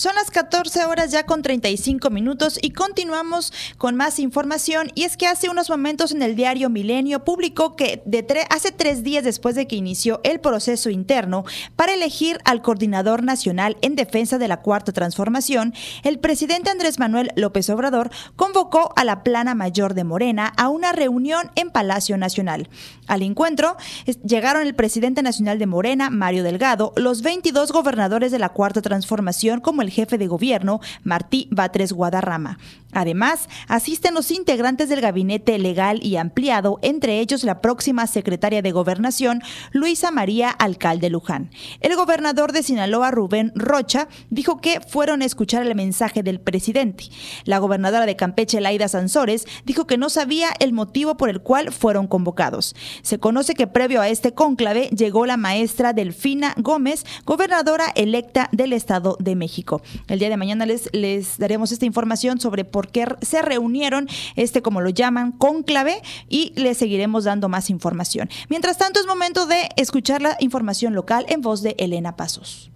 [0.00, 4.90] Son las 14 horas ya con 35 minutos y continuamos con más información.
[4.94, 9.02] Y es que hace unos momentos en el diario Milenio publicó que de hace tres
[9.02, 11.44] días después de que inició el proceso interno
[11.76, 17.32] para elegir al coordinador nacional en defensa de la cuarta transformación, el presidente Andrés Manuel
[17.36, 22.70] López Obrador convocó a la plana mayor de Morena a una reunión en Palacio Nacional.
[23.06, 23.76] Al encuentro
[24.24, 29.60] llegaron el presidente nacional de Morena, Mario Delgado, los 22 gobernadores de la cuarta transformación
[29.60, 32.58] como el jefe de gobierno, Martí Batres Guadarrama.
[32.92, 38.72] Además, asisten los integrantes del gabinete legal y ampliado, entre ellos la próxima secretaria de
[38.72, 41.50] Gobernación, Luisa María Alcalde Luján.
[41.80, 47.04] El gobernador de Sinaloa, Rubén Rocha, dijo que fueron a escuchar el mensaje del presidente.
[47.44, 51.72] La gobernadora de Campeche, Laida Sansores, dijo que no sabía el motivo por el cual
[51.72, 52.74] fueron convocados.
[53.02, 58.72] Se conoce que previo a este cónclave llegó la maestra Delfina Gómez, gobernadora electa del
[58.72, 59.82] Estado de México.
[60.08, 64.80] El día de mañana les, les daremos esta información sobre qué se reunieron, este como
[64.80, 68.28] lo llaman, conclave, y les seguiremos dando más información.
[68.48, 72.70] Mientras tanto, es momento de escuchar la información local en voz de Elena Pasos.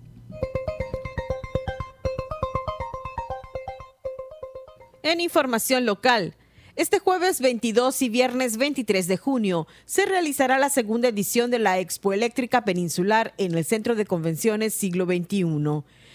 [5.03, 6.35] En información local,
[6.77, 11.79] este jueves 22 y viernes 23 de junio se realizará la segunda edición de la
[11.79, 15.45] Expo Eléctrica Peninsular en el Centro de Convenciones Siglo XXI.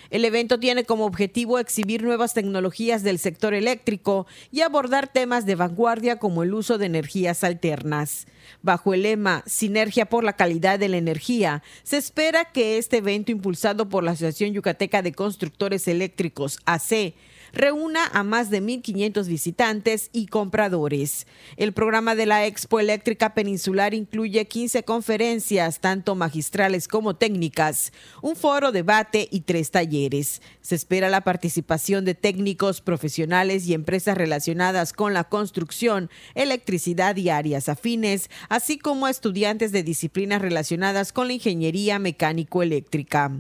[0.10, 5.56] El evento tiene como objetivo exhibir nuevas tecnologías del sector eléctrico y abordar temas de
[5.56, 8.26] vanguardia como el uso de energías alternas.
[8.62, 13.32] Bajo el lema Sinergia por la calidad de la energía, se espera que este evento
[13.32, 17.14] impulsado por la Asociación Yucateca de Constructores Eléctricos, AC,
[17.54, 21.28] reúna a más de 1.500 visitantes y compradores.
[21.58, 28.36] El programa de la Expo Eléctrica Peninsular incluye 15 conferencias, tanto magistrales como técnicas, un
[28.36, 30.42] foro debate y tres talleres.
[30.62, 37.30] Se espera la participación de técnicos, profesionales y empresas relacionadas con la construcción, electricidad y
[37.30, 43.32] áreas afines, así como estudiantes de disciplinas relacionadas con la ingeniería mecánico-eléctrica.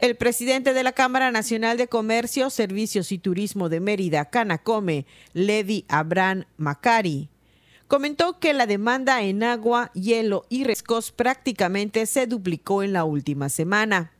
[0.00, 5.84] El presidente de la Cámara Nacional de Comercio, Servicios y Turismo de Mérida, Canacome, Levi
[5.88, 7.28] Abraham Macari,
[7.88, 13.48] comentó que la demanda en agua, hielo y rescos prácticamente se duplicó en la última
[13.48, 14.12] semana.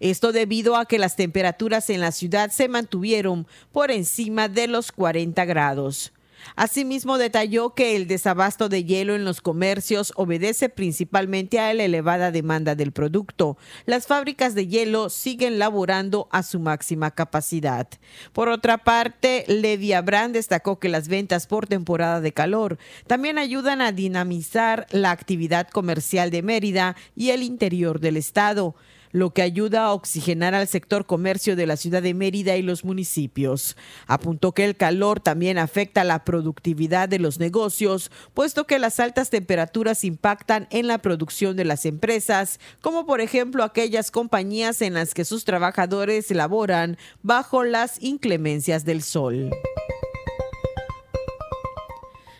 [0.00, 4.92] Esto debido a que las temperaturas en la ciudad se mantuvieron por encima de los
[4.92, 6.12] 40 grados.
[6.54, 12.30] Asimismo, detalló que el desabasto de hielo en los comercios obedece principalmente a la elevada
[12.30, 13.56] demanda del producto.
[13.84, 17.88] Las fábricas de hielo siguen laborando a su máxima capacidad.
[18.32, 23.80] Por otra parte, Levi Abraham destacó que las ventas por temporada de calor también ayudan
[23.80, 28.76] a dinamizar la actividad comercial de Mérida y el interior del estado
[29.16, 32.84] lo que ayuda a oxigenar al sector comercio de la ciudad de Mérida y los
[32.84, 33.74] municipios.
[34.06, 39.30] Apuntó que el calor también afecta la productividad de los negocios, puesto que las altas
[39.30, 45.14] temperaturas impactan en la producción de las empresas, como por ejemplo aquellas compañías en las
[45.14, 49.50] que sus trabajadores laboran bajo las inclemencias del sol.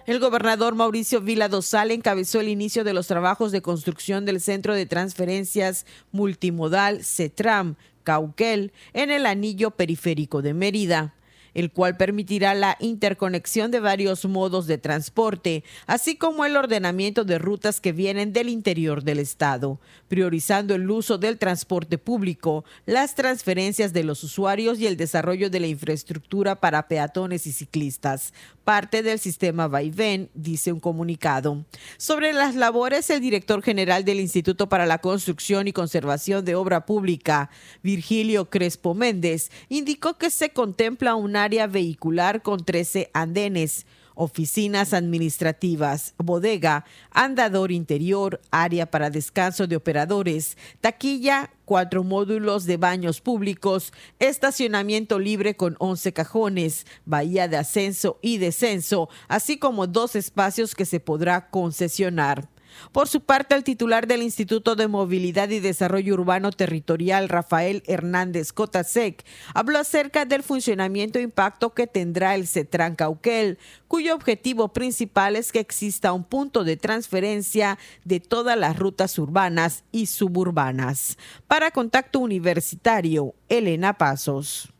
[0.06, 4.72] El gobernador Mauricio Vila Dosal encabezó el inicio de los trabajos de construcción del Centro
[4.72, 11.12] de Transferencias Multimodal CETRAM, Cauquel, en el anillo periférico de Mérida.
[11.54, 17.38] el cual permitirá la interconexión de varios modos de transporte, así como el ordenamiento de
[17.38, 23.94] rutas que vienen del interior del Estado, priorizando el uso del transporte público, las transferencias
[23.94, 28.34] de los usuarios y el desarrollo de la infraestructura para peatones y ciclistas,
[28.66, 31.64] parte del sistema Vaivén, dice un comunicado.
[31.98, 36.84] Sobre las labores, el director general del Instituto para la Construcción y Conservación de Obra
[36.84, 37.48] Pública,
[37.84, 43.86] Virgilio Crespo Méndez, indicó que se contempla un área vehicular con 13 andenes
[44.16, 53.20] oficinas administrativas, bodega, andador interior, área para descanso de operadores, taquilla, cuatro módulos de baños
[53.20, 60.74] públicos, estacionamiento libre con 11 cajones, bahía de ascenso y descenso, así como dos espacios
[60.74, 62.48] que se podrá concesionar.
[62.92, 68.52] Por su parte, el titular del Instituto de Movilidad y Desarrollo Urbano Territorial, Rafael Hernández
[68.52, 69.24] Cotasec,
[69.54, 73.58] habló acerca del funcionamiento e impacto que tendrá el CETRAN Cauquel,
[73.88, 79.84] cuyo objetivo principal es que exista un punto de transferencia de todas las rutas urbanas
[79.92, 81.18] y suburbanas.
[81.46, 84.75] Para Contacto Universitario, Elena Pasos.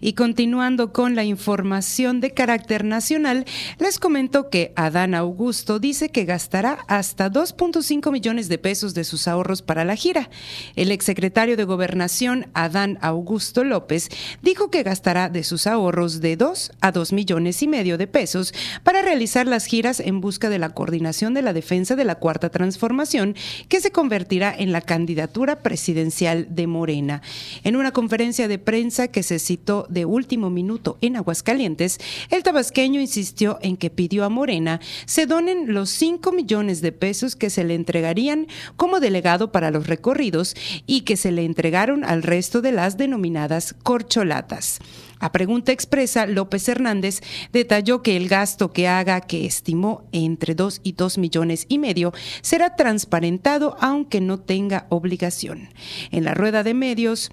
[0.00, 3.44] Y continuando con la información de carácter nacional,
[3.78, 9.26] les comento que Adán Augusto dice que gastará hasta 2.5 millones de pesos de sus
[9.26, 10.28] ahorros para la gira.
[10.74, 14.08] El exsecretario de Gobernación, Adán Augusto López,
[14.42, 18.52] dijo que gastará de sus ahorros de 2 a 2 millones y medio de pesos
[18.82, 22.50] para realizar las giras en busca de la coordinación de la defensa de la Cuarta
[22.50, 23.34] Transformación,
[23.68, 27.22] que se convertirá en la candidatura presidencial de Morena.
[27.64, 31.98] En una conferencia de prensa que se citó de último minuto en Aguascalientes,
[32.30, 37.36] el tabasqueño insistió en que pidió a Morena se donen los 5 millones de pesos
[37.36, 40.54] que se le entregarían como delegado para los recorridos
[40.86, 44.80] y que se le entregaron al resto de las denominadas corcholatas.
[45.18, 47.20] A pregunta expresa, López Hernández
[47.52, 52.12] detalló que el gasto que haga, que estimó entre 2 y 2 millones y medio,
[52.42, 55.70] será transparentado aunque no tenga obligación.
[56.10, 57.30] En la rueda de medios,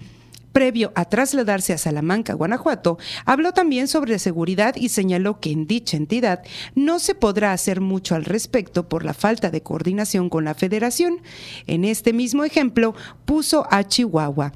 [0.54, 2.96] previo a trasladarse a Salamanca, Guanajuato,
[3.26, 6.42] habló también sobre seguridad y señaló que en dicha entidad
[6.74, 11.20] no se podrá hacer mucho al respecto por la falta de coordinación con la federación.
[11.66, 12.94] En este mismo ejemplo
[13.26, 14.52] puso a Chihuahua,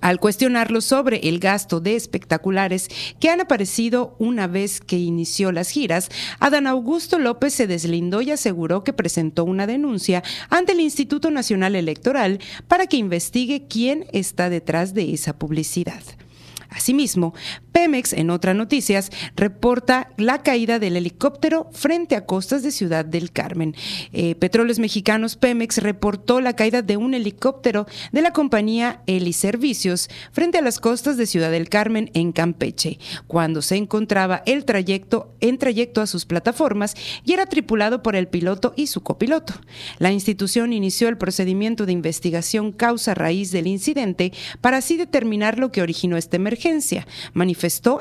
[0.00, 2.88] al cuestionarlo sobre el gasto de espectaculares
[3.18, 8.30] que han aparecido una vez que inició las giras, Adán Augusto López se deslindó y
[8.30, 14.50] aseguró que presentó una denuncia ante el Instituto Nacional Electoral para que investigue quién está
[14.50, 16.02] detrás de esa publicidad.
[16.70, 17.34] Asimismo,
[17.72, 23.32] Pemex, en otras noticias, reporta la caída del helicóptero frente a costas de Ciudad del
[23.32, 23.74] Carmen.
[24.12, 29.02] Eh, Petróleos Mexicanos Pemex reportó la caída de un helicóptero de la compañía
[29.32, 34.64] Servicios frente a las costas de Ciudad del Carmen en Campeche, cuando se encontraba el
[34.64, 36.94] trayecto en trayecto a sus plataformas
[37.24, 39.54] y era tripulado por el piloto y su copiloto.
[39.98, 45.72] La institución inició el procedimiento de investigación causa raíz del incidente para así determinar lo
[45.72, 47.06] que originó esta emergencia,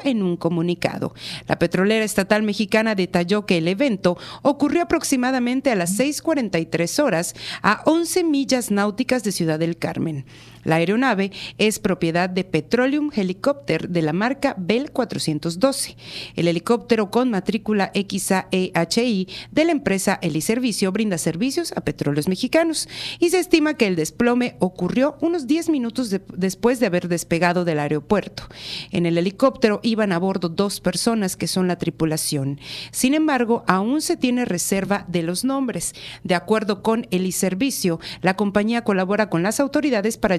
[0.03, 1.13] en un comunicado.
[1.47, 7.81] La petrolera estatal mexicana detalló que el evento ocurrió aproximadamente a las 6:43 horas a
[7.85, 10.25] 11 millas náuticas de Ciudad del Carmen.
[10.63, 15.95] La aeronave es propiedad de Petroleum Helicopter de la marca Bell 412.
[16.35, 22.89] El helicóptero con matrícula XAEHI de la empresa Heliservicio brinda servicios a petróleos mexicanos
[23.19, 27.79] y se estima que el desplome ocurrió unos 10 minutos después de haber despegado del
[27.79, 28.43] aeropuerto.
[28.91, 32.59] En el helicóptero iban a bordo dos personas que son la tripulación.
[32.91, 35.93] Sin embargo, aún se tiene reserva de los nombres.
[36.23, 40.35] De acuerdo con Heliservicio, la compañía colabora con las autoridades para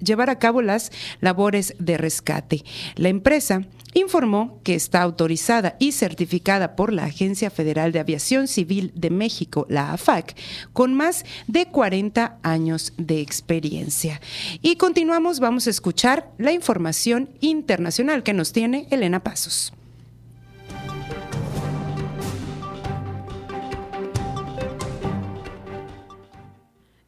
[0.00, 0.90] llevar a cabo las
[1.20, 2.64] labores de rescate.
[2.96, 3.62] La empresa
[3.94, 9.66] informó que está autorizada y certificada por la Agencia Federal de Aviación Civil de México,
[9.68, 10.36] la AFAC,
[10.72, 14.20] con más de 40 años de experiencia.
[14.62, 19.72] Y continuamos, vamos a escuchar la información internacional que nos tiene Elena Pasos.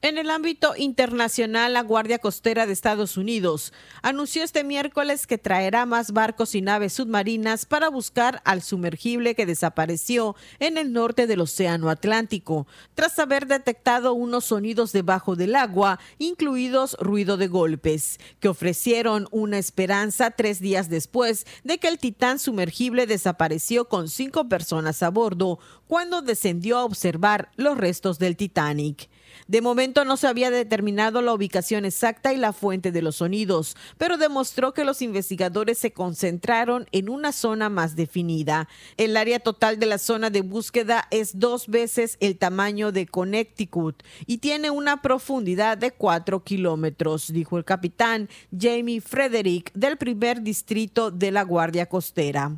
[0.05, 3.72] En el ámbito internacional, la Guardia Costera de Estados Unidos
[4.03, 9.46] anunció este miércoles que traerá más barcos y naves submarinas para buscar al sumergible que
[9.46, 16.00] desapareció en el norte del Océano Atlántico, tras haber detectado unos sonidos debajo del agua,
[16.18, 22.40] incluidos ruido de golpes, que ofrecieron una esperanza tres días después de que el titán
[22.40, 29.09] sumergible desapareció con cinco personas a bordo cuando descendió a observar los restos del Titanic.
[29.49, 33.76] De momento no se había determinado la ubicación exacta y la fuente de los sonidos,
[33.99, 38.68] pero demostró que los investigadores se concentraron en una zona más definida.
[38.97, 44.03] El área total de la zona de búsqueda es dos veces el tamaño de Connecticut
[44.26, 51.11] y tiene una profundidad de cuatro kilómetros, dijo el capitán Jamie Frederick del primer distrito
[51.11, 52.53] de la Guardia Costera.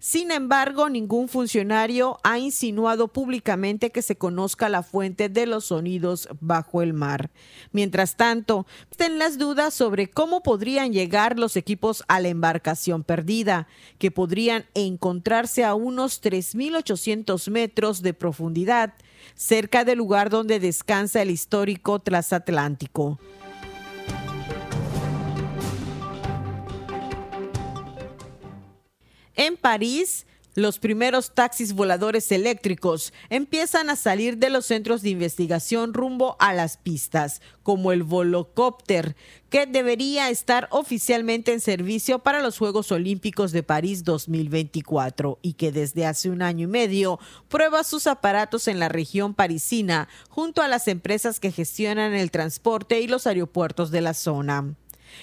[0.00, 6.28] Sin embargo, ningún funcionario ha insinuado públicamente que se conozca la fuente de los sonidos
[6.40, 7.30] bajo el mar.
[7.72, 13.66] Mientras tanto, estén las dudas sobre cómo podrían llegar los equipos a la embarcación perdida,
[13.98, 18.94] que podrían encontrarse a unos 3.800 metros de profundidad,
[19.34, 23.18] cerca del lugar donde descansa el histórico transatlántico.
[29.38, 30.26] En París,
[30.56, 36.52] los primeros taxis voladores eléctricos empiezan a salir de los centros de investigación rumbo a
[36.54, 39.14] las pistas, como el Volocopter,
[39.48, 45.70] que debería estar oficialmente en servicio para los Juegos Olímpicos de París 2024 y que
[45.70, 50.68] desde hace un año y medio prueba sus aparatos en la región parisina junto a
[50.68, 54.74] las empresas que gestionan el transporte y los aeropuertos de la zona.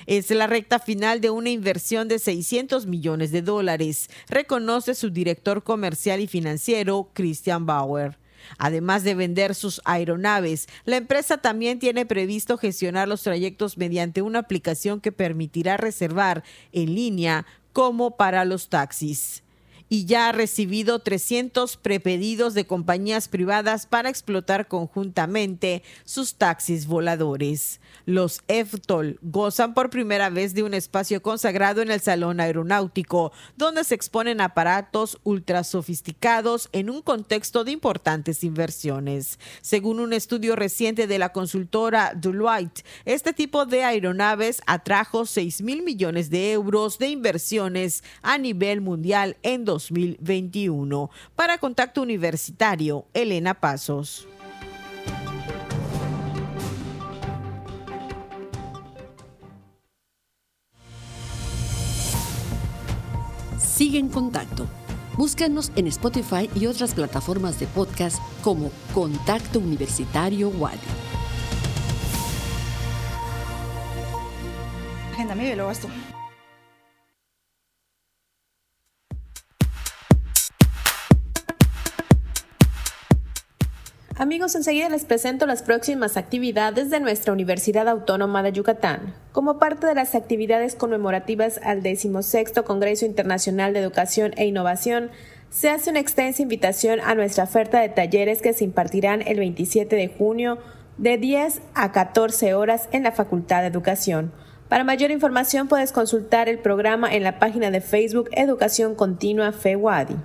[0.06, 5.64] Es la recta final de una inversión de 600 millones de dólares, reconoce su director
[5.64, 8.18] comercial y financiero, Christian Bauer.
[8.58, 14.40] Además de vender sus aeronaves, la empresa también tiene previsto gestionar los trayectos mediante una
[14.40, 19.45] aplicación que permitirá reservar en línea como para los taxis
[19.90, 27.80] y ya ha recibido 300 prepedidos de compañías privadas para explotar conjuntamente sus taxis voladores.
[28.06, 33.84] Los EFTOL gozan por primera vez de un espacio consagrado en el Salón Aeronáutico, donde
[33.84, 39.40] se exponen aparatos ultra sofisticados en un contexto de importantes inversiones.
[39.62, 45.84] Según un estudio reciente de la consultora Deloitte, este tipo de aeronaves atrajo 6 mil
[45.84, 51.10] millones de euros de inversiones a nivel mundial en 2021.
[51.36, 54.28] Para Contacto Universitario, Elena Pasos.
[63.58, 64.68] Sigue en contacto.
[65.18, 70.78] Búscanos en Spotify y otras plataformas de podcast como Contacto Universitario Wadi.
[75.12, 75.90] Agenda y lo gasto.
[84.18, 89.14] Amigos, enseguida les presento las próximas actividades de nuestra Universidad Autónoma de Yucatán.
[89.34, 95.10] Como parte de las actividades conmemorativas al 16 Congreso Internacional de Educación e Innovación,
[95.50, 99.94] se hace una extensa invitación a nuestra oferta de talleres que se impartirán el 27
[99.98, 100.60] de junio
[100.98, 104.32] de 10 a 14 horas en la Facultad de Educación.
[104.70, 110.16] Para mayor información puedes consultar el programa en la página de Facebook Educación Continua FEWADI.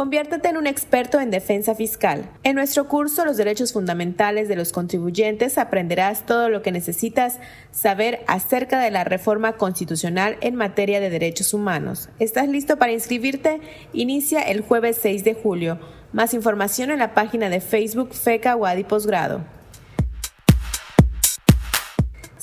[0.00, 2.24] Conviértete en un experto en defensa fiscal.
[2.42, 7.38] En nuestro curso Los Derechos Fundamentales de los Contribuyentes aprenderás todo lo que necesitas
[7.70, 12.08] saber acerca de la reforma constitucional en materia de derechos humanos.
[12.18, 13.60] ¿Estás listo para inscribirte?
[13.92, 15.78] Inicia el jueves 6 de julio.
[16.14, 19.59] Más información en la página de Facebook FECA Wadi Posgrado.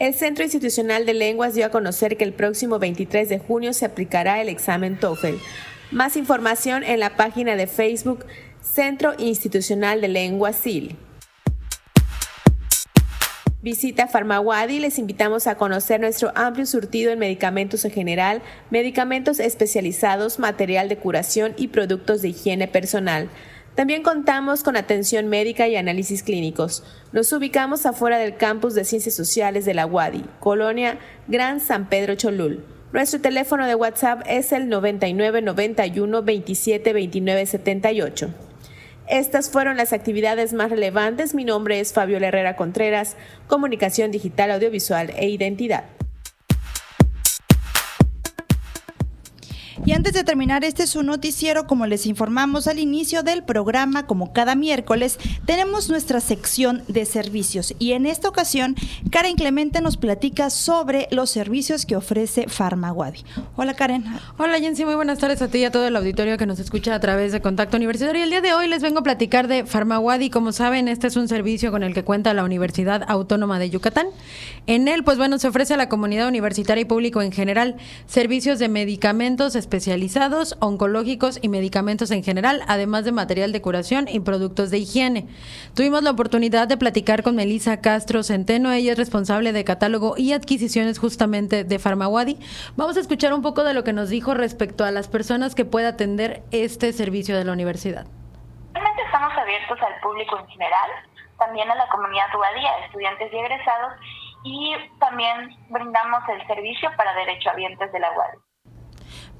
[0.00, 3.84] El Centro Institucional de Lenguas dio a conocer que el próximo 23 de junio se
[3.84, 5.36] aplicará el examen TOEFL.
[5.92, 8.26] Más información en la página de Facebook
[8.60, 10.96] Centro Institucional de Lenguas SIL.
[13.62, 20.40] Visita Farmawadi les invitamos a conocer nuestro amplio surtido en medicamentos en general, medicamentos especializados,
[20.40, 23.30] material de curación y productos de higiene personal.
[23.74, 26.84] También contamos con atención médica y análisis clínicos.
[27.12, 32.14] Nos ubicamos afuera del campus de Ciencias Sociales de la UADI, Colonia Gran San Pedro
[32.14, 32.64] Cholul.
[32.92, 38.30] Nuestro teléfono de WhatsApp es el 9991 27 29 78.
[39.08, 41.34] Estas fueron las actividades más relevantes.
[41.34, 43.16] Mi nombre es Fabio Herrera Contreras,
[43.48, 45.84] Comunicación Digital, Audiovisual e Identidad.
[49.86, 54.32] Y antes de terminar este su noticiero, como les informamos al inicio del programa, como
[54.32, 58.76] cada miércoles, tenemos nuestra sección de servicios y en esta ocasión
[59.10, 63.24] Karen Clemente nos platica sobre los servicios que ofrece Farmawadi.
[63.56, 64.06] Hola Karen.
[64.38, 66.94] Hola Jensi, muy buenas tardes a ti y a todo el auditorio que nos escucha
[66.94, 68.24] a través de Contacto Universitario.
[68.24, 70.30] El día de hoy les vengo a platicar de Farmawadi.
[70.30, 74.06] Como saben, este es un servicio con el que cuenta la Universidad Autónoma de Yucatán.
[74.66, 77.76] En él, pues bueno, se ofrece a la comunidad universitaria y público en general
[78.06, 84.20] servicios de medicamentos especializados, oncológicos y medicamentos en general, además de material de curación y
[84.20, 85.26] productos de higiene.
[85.74, 90.32] Tuvimos la oportunidad de platicar con Melissa Castro Centeno, ella es responsable de catálogo y
[90.32, 92.38] adquisiciones justamente de Farmawadi.
[92.76, 95.64] Vamos a escuchar un poco de lo que nos dijo respecto a las personas que
[95.64, 98.06] puede atender este servicio de la universidad.
[98.74, 100.90] Realmente estamos abiertos al público en general,
[101.36, 103.92] también a la comunidad UADI, a estudiantes y egresados,
[104.44, 108.53] y también brindamos el servicio para derechohabientes de la UADI.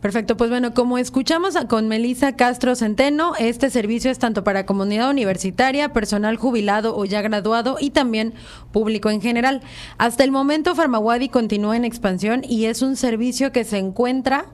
[0.04, 5.08] Perfecto, pues bueno, como escuchamos con Melissa Castro Centeno, este servicio es tanto para comunidad
[5.08, 8.34] universitaria, personal jubilado o ya graduado y también
[8.70, 9.62] público en general.
[9.96, 14.44] Hasta el momento, Farmawadi continúa en expansión y es un servicio que se encuentra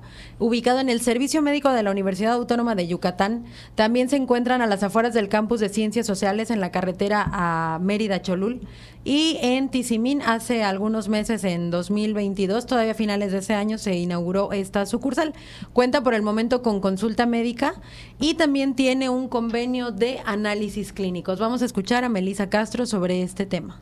[0.40, 3.44] ubicado en el Servicio Médico de la Universidad Autónoma de Yucatán.
[3.76, 7.78] También se encuentran a las afueras del campus de Ciencias Sociales en la carretera a
[7.80, 8.66] Mérida Cholul
[9.04, 13.94] y en Tizimín hace algunos meses en 2022, todavía a finales de ese año se
[13.94, 15.34] inauguró esta sucursal.
[15.72, 17.74] Cuenta por el momento con consulta médica
[18.18, 21.38] y también tiene un convenio de análisis clínicos.
[21.38, 23.80] Vamos a escuchar a Melisa Castro sobre este tema.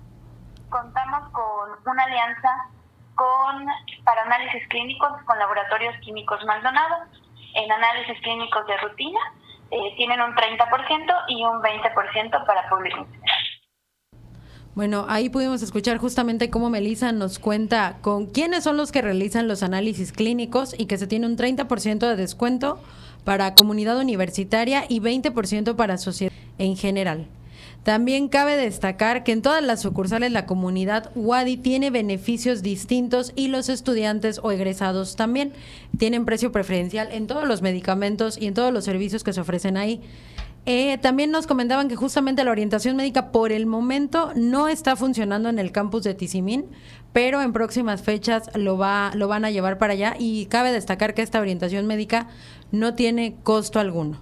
[0.69, 2.49] Contamos con una alianza
[3.19, 3.67] con
[4.05, 7.05] para análisis clínicos con laboratorios químicos Maldonado.
[7.55, 9.21] En análisis clínicos de rutina
[9.71, 13.07] eh, tienen un 30% y un 20% para público
[14.79, 19.49] bueno, ahí pudimos escuchar justamente cómo Melissa nos cuenta con quiénes son los que realizan
[19.49, 22.81] los análisis clínicos y que se tiene un 30% de descuento
[23.25, 27.27] para comunidad universitaria y 20% para sociedad en general.
[27.85, 33.49] También cabe destacar que en todas las sucursales la comunidad WADI tiene beneficios distintos y
[33.49, 35.53] los estudiantes o egresados también
[35.97, 39.77] tienen precio preferencial en todos los medicamentos y en todos los servicios que se ofrecen
[39.77, 40.03] ahí.
[40.67, 45.49] Eh, también nos comentaban que justamente la orientación médica por el momento no está funcionando
[45.49, 46.67] en el campus de Tizimín,
[47.15, 51.15] pero en próximas fechas lo, va, lo van a llevar para allá y cabe destacar
[51.15, 52.29] que esta orientación médica
[52.71, 54.21] no tiene costo alguno.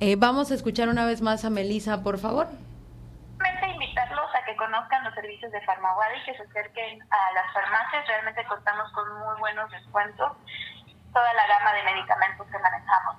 [0.00, 2.48] Eh, vamos a escuchar una vez más a Melisa, por favor
[4.66, 8.06] conozcan los servicios de Farmawadi, que se acerquen a las farmacias.
[8.08, 10.32] Realmente contamos con muy buenos descuentos.
[11.12, 13.16] Toda la gama de medicamentos que manejamos.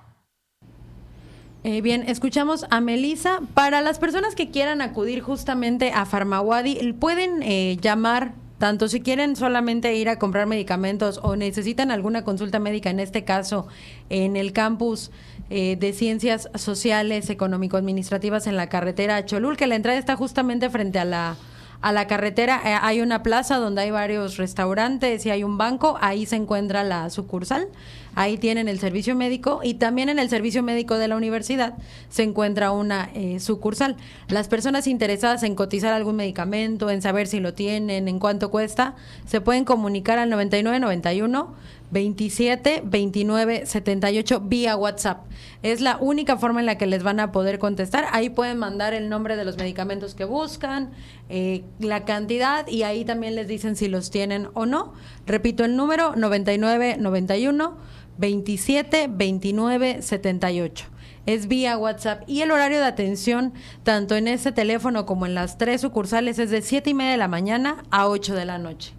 [1.64, 3.40] Eh, bien, escuchamos a Melisa.
[3.54, 9.36] Para las personas que quieran acudir justamente a Farmawadi, pueden eh, llamar tanto si quieren
[9.36, 13.68] solamente ir a comprar medicamentos o necesitan alguna consulta médica, en este caso
[14.10, 15.12] en el campus
[15.50, 20.98] eh, de Ciencias Sociales, Económico-Administrativas en la carretera Cholul, que la entrada está justamente frente
[20.98, 21.36] a la
[21.80, 22.60] a la carretera.
[22.64, 26.82] Eh, hay una plaza donde hay varios restaurantes y hay un banco, ahí se encuentra
[26.82, 27.68] la sucursal,
[28.14, 31.74] ahí tienen el servicio médico y también en el servicio médico de la universidad
[32.08, 33.96] se encuentra una eh, sucursal.
[34.28, 38.96] Las personas interesadas en cotizar algún medicamento, en saber si lo tienen, en cuánto cuesta,
[39.26, 41.54] se pueden comunicar al 9991
[41.90, 45.26] 27 29 78 vía WhatsApp.
[45.62, 48.06] Es la única forma en la que les van a poder contestar.
[48.12, 50.90] Ahí pueden mandar el nombre de los medicamentos que buscan,
[51.28, 54.92] eh, la cantidad y ahí también les dicen si los tienen o no.
[55.26, 57.76] Repito el número 99 91
[58.18, 60.86] 27 29 78
[61.28, 65.58] es vía WhatsApp y el horario de atención tanto en ese teléfono como en las
[65.58, 68.97] tres sucursales es de 7 y media de la mañana a 8 de la noche.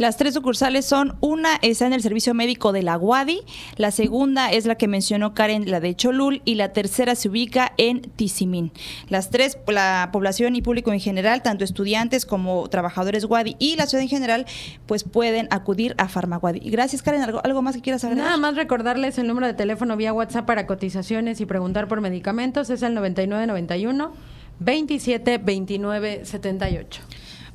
[0.00, 3.42] Las tres sucursales son, una está en el servicio médico de la Guadi,
[3.76, 7.74] la segunda es la que mencionó Karen, la de Cholul, y la tercera se ubica
[7.76, 8.72] en Tizimín.
[9.10, 13.84] Las tres, la población y público en general, tanto estudiantes como trabajadores Guadi y la
[13.84, 14.46] ciudad en general,
[14.86, 16.60] pues pueden acudir a Farmaguadi.
[16.70, 17.20] Gracias, Karen.
[17.20, 18.16] ¿Algo, ¿Algo más que quieras saber?
[18.16, 22.70] Nada más recordarles el número de teléfono vía WhatsApp para cotizaciones y preguntar por medicamentos.
[22.70, 24.14] Es el 9991
[24.60, 27.02] 27 29 78.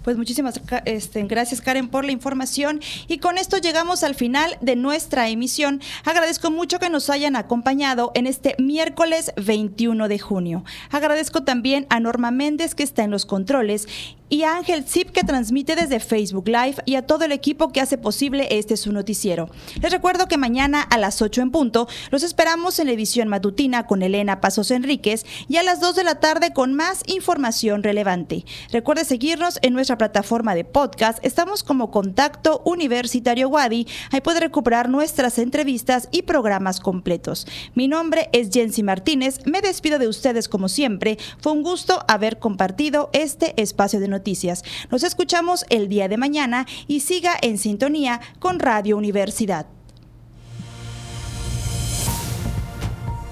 [0.05, 4.75] Pues muchísimas este, gracias Karen por la información y con esto llegamos al final de
[4.75, 5.81] nuestra emisión.
[6.03, 10.63] Agradezco mucho que nos hayan acompañado en este miércoles 21 de junio.
[10.91, 13.87] Agradezco también a Norma Méndez que está en los controles
[14.29, 17.81] y a Ángel Zip que transmite desde Facebook Live y a todo el equipo que
[17.81, 19.49] hace posible este su noticiero.
[19.81, 23.85] Les recuerdo que mañana a las 8 en punto los esperamos en la edición matutina
[23.85, 28.45] con Elena Pasos Enríquez y a las 2 de la tarde con más información relevante.
[28.71, 31.19] Recuerde seguirnos en nuestra plataforma de podcast.
[31.23, 33.87] Estamos como Contacto Universitario Wadi.
[34.11, 37.47] Ahí puede recuperar nuestras entrevistas y programas completos.
[37.75, 39.39] Mi nombre es Jensi Martínez.
[39.45, 41.17] Me despido de ustedes como siempre.
[41.39, 44.63] Fue un gusto haber compartido este espacio de noticias.
[44.89, 49.67] Nos escuchamos el día de mañana y siga en sintonía con Radio Universidad.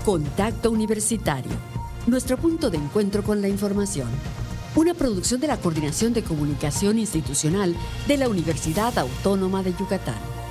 [0.04, 1.54] Contacto Universitario,
[2.08, 4.10] nuestro punto de encuentro con la información.
[4.76, 7.74] Una producción de la Coordinación de Comunicación Institucional
[8.08, 10.43] de la Universidad Autónoma de Yucatán.